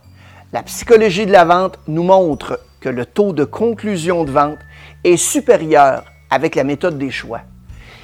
La 0.52 0.64
psychologie 0.64 1.28
de 1.28 1.32
la 1.32 1.46
vente 1.46 1.78
nous 1.88 2.02
montre 2.02 2.60
que 2.80 2.90
le 2.90 3.06
taux 3.06 3.32
de 3.32 3.44
conclusion 3.44 4.24
de 4.24 4.32
vente 4.32 4.58
est 5.04 5.18
supérieur 5.18 6.04
avec 6.32 6.56
la 6.56 6.64
méthode 6.64 6.98
des 6.98 7.12
choix. 7.12 7.42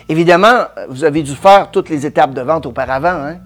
Évidemment, 0.10 0.66
vous 0.90 1.04
avez 1.04 1.24
dû 1.24 1.34
faire 1.34 1.72
toutes 1.72 1.90
les 1.90 2.06
étapes 2.06 2.36
de 2.36 2.42
vente 2.42 2.68
auparavant. 2.68 3.26
Hein? 3.26 3.40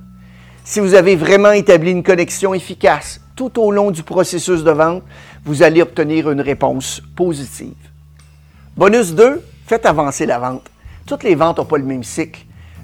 Si 0.66 0.82
vous 0.82 0.94
avez 0.94 1.16
vraiment 1.16 1.52
établi 1.52 1.92
une 1.92 2.04
connexion 2.04 2.54
efficace 2.54 3.22
tout 3.38 3.58
au 3.62 3.72
long 3.72 3.92
du 3.92 4.04
processus 4.04 4.66
de 4.66 4.72
vente, 4.72 5.04
vous 5.46 5.64
allez 5.64 5.82
obtenir 5.82 6.30
une 6.30 6.42
réponse 6.42 7.02
positive. 7.16 7.74
Bonus 8.76 9.14
2, 9.14 9.42
faites 9.66 9.86
avancer 9.86 10.26
la 10.26 10.40
vente. 10.40 10.70
Toutes 11.06 11.24
les 11.24 11.36
ventes 11.36 11.58
n'ont 11.58 11.66
pas 11.66 11.78
le 11.78 11.86
même 11.86 12.04
cycle. 12.04 12.42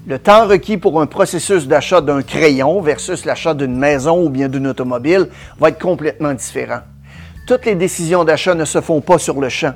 Le 0.08 0.20
temps 0.20 0.46
requis 0.46 0.76
pour 0.76 1.00
un 1.00 1.06
processus 1.06 1.66
d'achat 1.66 2.00
d'un 2.00 2.22
crayon 2.22 2.80
versus 2.80 3.24
l'achat 3.24 3.54
d'une 3.54 3.76
maison 3.76 4.24
ou 4.24 4.28
bien 4.28 4.48
d'une 4.48 4.68
automobile 4.68 5.26
va 5.58 5.70
être 5.70 5.80
complètement 5.80 6.32
différent. 6.32 6.78
Toutes 7.48 7.66
les 7.66 7.74
décisions 7.74 8.22
d'achat 8.22 8.54
ne 8.54 8.64
se 8.64 8.80
font 8.80 9.00
pas 9.00 9.18
sur 9.18 9.40
le 9.40 9.48
champ. 9.48 9.74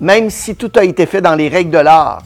Même 0.00 0.30
si 0.30 0.56
tout 0.56 0.72
a 0.76 0.84
été 0.84 1.04
fait 1.04 1.20
dans 1.20 1.34
les 1.34 1.48
règles 1.48 1.72
de 1.72 1.78
l'art, 1.78 2.22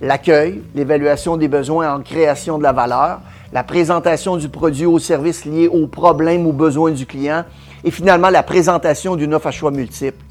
l'accueil, 0.00 0.62
l'évaluation 0.76 1.36
des 1.36 1.48
besoins 1.48 1.92
en 1.92 2.02
création 2.02 2.56
de 2.56 2.62
la 2.62 2.70
valeur, 2.70 3.20
la 3.52 3.64
présentation 3.64 4.36
du 4.36 4.48
produit 4.48 4.86
ou 4.86 5.00
service 5.00 5.44
lié 5.44 5.66
aux 5.66 5.88
problèmes 5.88 6.46
ou 6.46 6.52
besoins 6.52 6.92
du 6.92 7.04
client 7.04 7.44
et 7.82 7.90
finalement 7.90 8.30
la 8.30 8.44
présentation 8.44 9.16
d'une 9.16 9.34
offre 9.34 9.48
à 9.48 9.50
choix 9.50 9.72
multiple. 9.72 10.24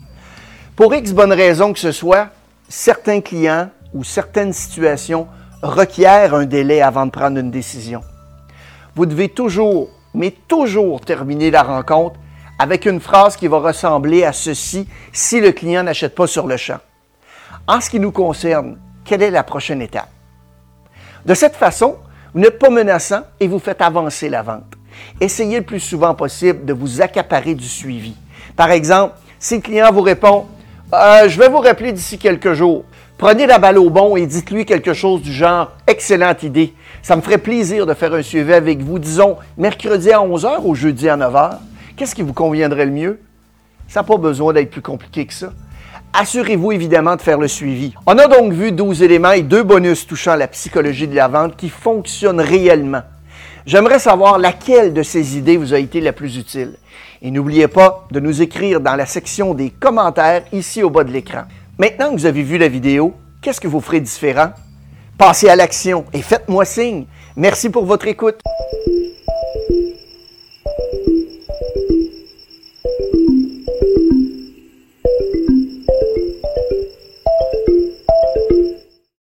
Pour 0.78 0.96
X 0.96 1.12
bonnes 1.12 1.34
raisons 1.34 1.74
que 1.74 1.80
ce 1.80 1.92
soit, 1.92 2.30
certains 2.70 3.20
clients 3.20 3.70
ou 3.94 4.06
certaines 4.06 4.54
situations 4.54 5.28
requièrent 5.62 6.34
un 6.34 6.46
délai 6.46 6.82
avant 6.82 7.06
de 7.06 7.12
prendre 7.12 7.38
une 7.38 7.52
décision. 7.52 8.02
Vous 8.96 9.06
devez 9.06 9.30
toujours, 9.30 9.90
mais 10.14 10.32
toujours 10.48 11.02
terminer 11.02 11.52
la 11.52 11.64
rencontre 11.64 12.20
avec 12.60 12.86
une 12.86 13.00
phrase 13.00 13.36
qui 13.36 13.48
va 13.48 13.58
ressembler 13.58 14.24
à 14.24 14.34
ceci 14.34 14.88
si 15.12 15.40
le 15.40 15.52
client 15.52 15.84
n'achète 15.84 16.14
pas 16.14 16.28
sur 16.28 16.48
le 16.48 16.58
champ. 16.58 16.80
En 17.68 17.82
ce 17.82 17.90
qui 17.90 18.00
nous 18.00 18.12
concerne, 18.12 18.78
quelle 19.06 19.24
est 19.24 19.32
la 19.32 19.44
prochaine 19.44 19.82
étape? 19.82 20.10
De 21.26 21.34
cette 21.34 21.56
façon, 21.56 21.96
vous 22.34 22.40
n'êtes 22.40 22.60
pas 22.60 22.70
menaçant 22.70 23.22
et 23.40 23.48
vous 23.48 23.60
faites 23.60 23.82
avancer 23.82 24.30
la 24.30 24.42
vente. 24.42 24.74
Essayez 25.20 25.60
le 25.60 25.66
plus 25.66 25.80
souvent 25.80 26.14
possible 26.16 26.66
de 26.66 26.74
vous 26.74 27.02
accaparer 27.02 27.56
du 27.56 27.68
suivi. 27.68 28.16
Par 28.56 28.72
exemple, 28.72 29.16
si 29.40 29.56
le 29.56 29.62
client 29.62 29.92
vous 29.92 30.02
répond 30.02 30.46
euh, 30.94 31.28
Je 31.30 31.40
vais 31.40 31.50
vous 31.50 31.60
rappeler 31.60 31.92
d'ici 31.92 32.18
quelques 32.18 32.54
jours, 32.54 32.86
Prenez 33.22 33.46
la 33.46 33.60
balle 33.60 33.78
au 33.78 33.92
bon 33.92 34.16
et 34.16 34.26
dites-lui 34.26 34.66
quelque 34.66 34.96
chose 34.96 35.22
du 35.22 35.32
genre 35.32 35.74
Excellente 35.86 36.42
idée. 36.42 36.74
Ça 37.04 37.16
me 37.16 37.22
ferait 37.22 37.38
plaisir 37.38 37.86
de 37.86 37.94
faire 37.94 38.16
un 38.16 38.24
suivi 38.24 38.52
avec 38.52 38.82
vous, 38.82 38.98
disons 38.98 39.38
mercredi 39.60 40.12
à 40.12 40.18
11h 40.18 40.62
ou 40.64 40.74
jeudi 40.74 41.08
à 41.08 41.16
9h. 41.16 41.60
Qu'est-ce 41.96 42.16
qui 42.16 42.24
vous 42.24 42.34
conviendrait 42.34 42.88
le 42.88 42.92
mieux? 42.92 43.20
Ça 43.88 44.00
n'a 44.00 44.06
pas 44.06 44.18
besoin 44.18 44.54
d'être 44.54 44.72
plus 44.72 44.82
compliqué 44.82 45.28
que 45.28 45.36
ça. 45.36 45.54
Assurez-vous 46.14 46.72
évidemment 46.72 47.16
de 47.16 47.22
faire 47.22 47.38
le 47.38 47.48
suivi. 47.48 47.94
On 48.08 48.18
a 48.18 48.26
donc 48.26 48.54
vu 48.54 48.72
12 48.72 49.04
éléments 49.04 49.34
et 49.34 49.44
deux 49.44 49.62
bonus 49.62 50.08
touchant 50.08 50.36
la 50.36 50.48
psychologie 50.48 51.08
de 51.08 51.16
la 51.16 51.28
vente 51.28 51.56
qui 51.56 51.70
fonctionnent 51.70 52.42
réellement. 52.42 53.04
J'aimerais 53.68 54.00
savoir 54.00 54.40
laquelle 54.40 54.96
de 54.96 55.04
ces 55.04 55.38
idées 55.38 55.58
vous 55.58 55.76
a 55.76 55.78
été 55.78 56.02
la 56.02 56.12
plus 56.12 56.38
utile. 56.38 56.74
Et 57.22 57.30
n'oubliez 57.30 57.68
pas 57.68 58.08
de 58.10 58.20
nous 58.20 58.42
écrire 58.42 58.82
dans 58.82 58.96
la 58.96 59.06
section 59.06 59.54
des 59.54 59.70
commentaires 59.70 60.42
ici 60.52 60.82
au 60.82 60.90
bas 60.90 61.04
de 61.04 61.12
l'écran. 61.12 61.44
Maintenant 61.82 62.12
que 62.12 62.20
vous 62.20 62.28
avez 62.28 62.44
vu 62.44 62.60
la 62.60 62.68
vidéo, 62.68 63.16
qu'est-ce 63.42 63.60
que 63.60 63.68
vous 63.68 63.82
ferez 63.82 64.00
différent? 64.00 64.52
Passez 65.18 65.50
à 65.50 65.56
l'action 65.56 66.06
et 66.14 66.22
faites-moi 66.22 66.64
signe. 66.64 67.08
Merci 67.36 67.72
pour 67.72 67.86
votre 67.86 68.06
écoute. 68.06 68.40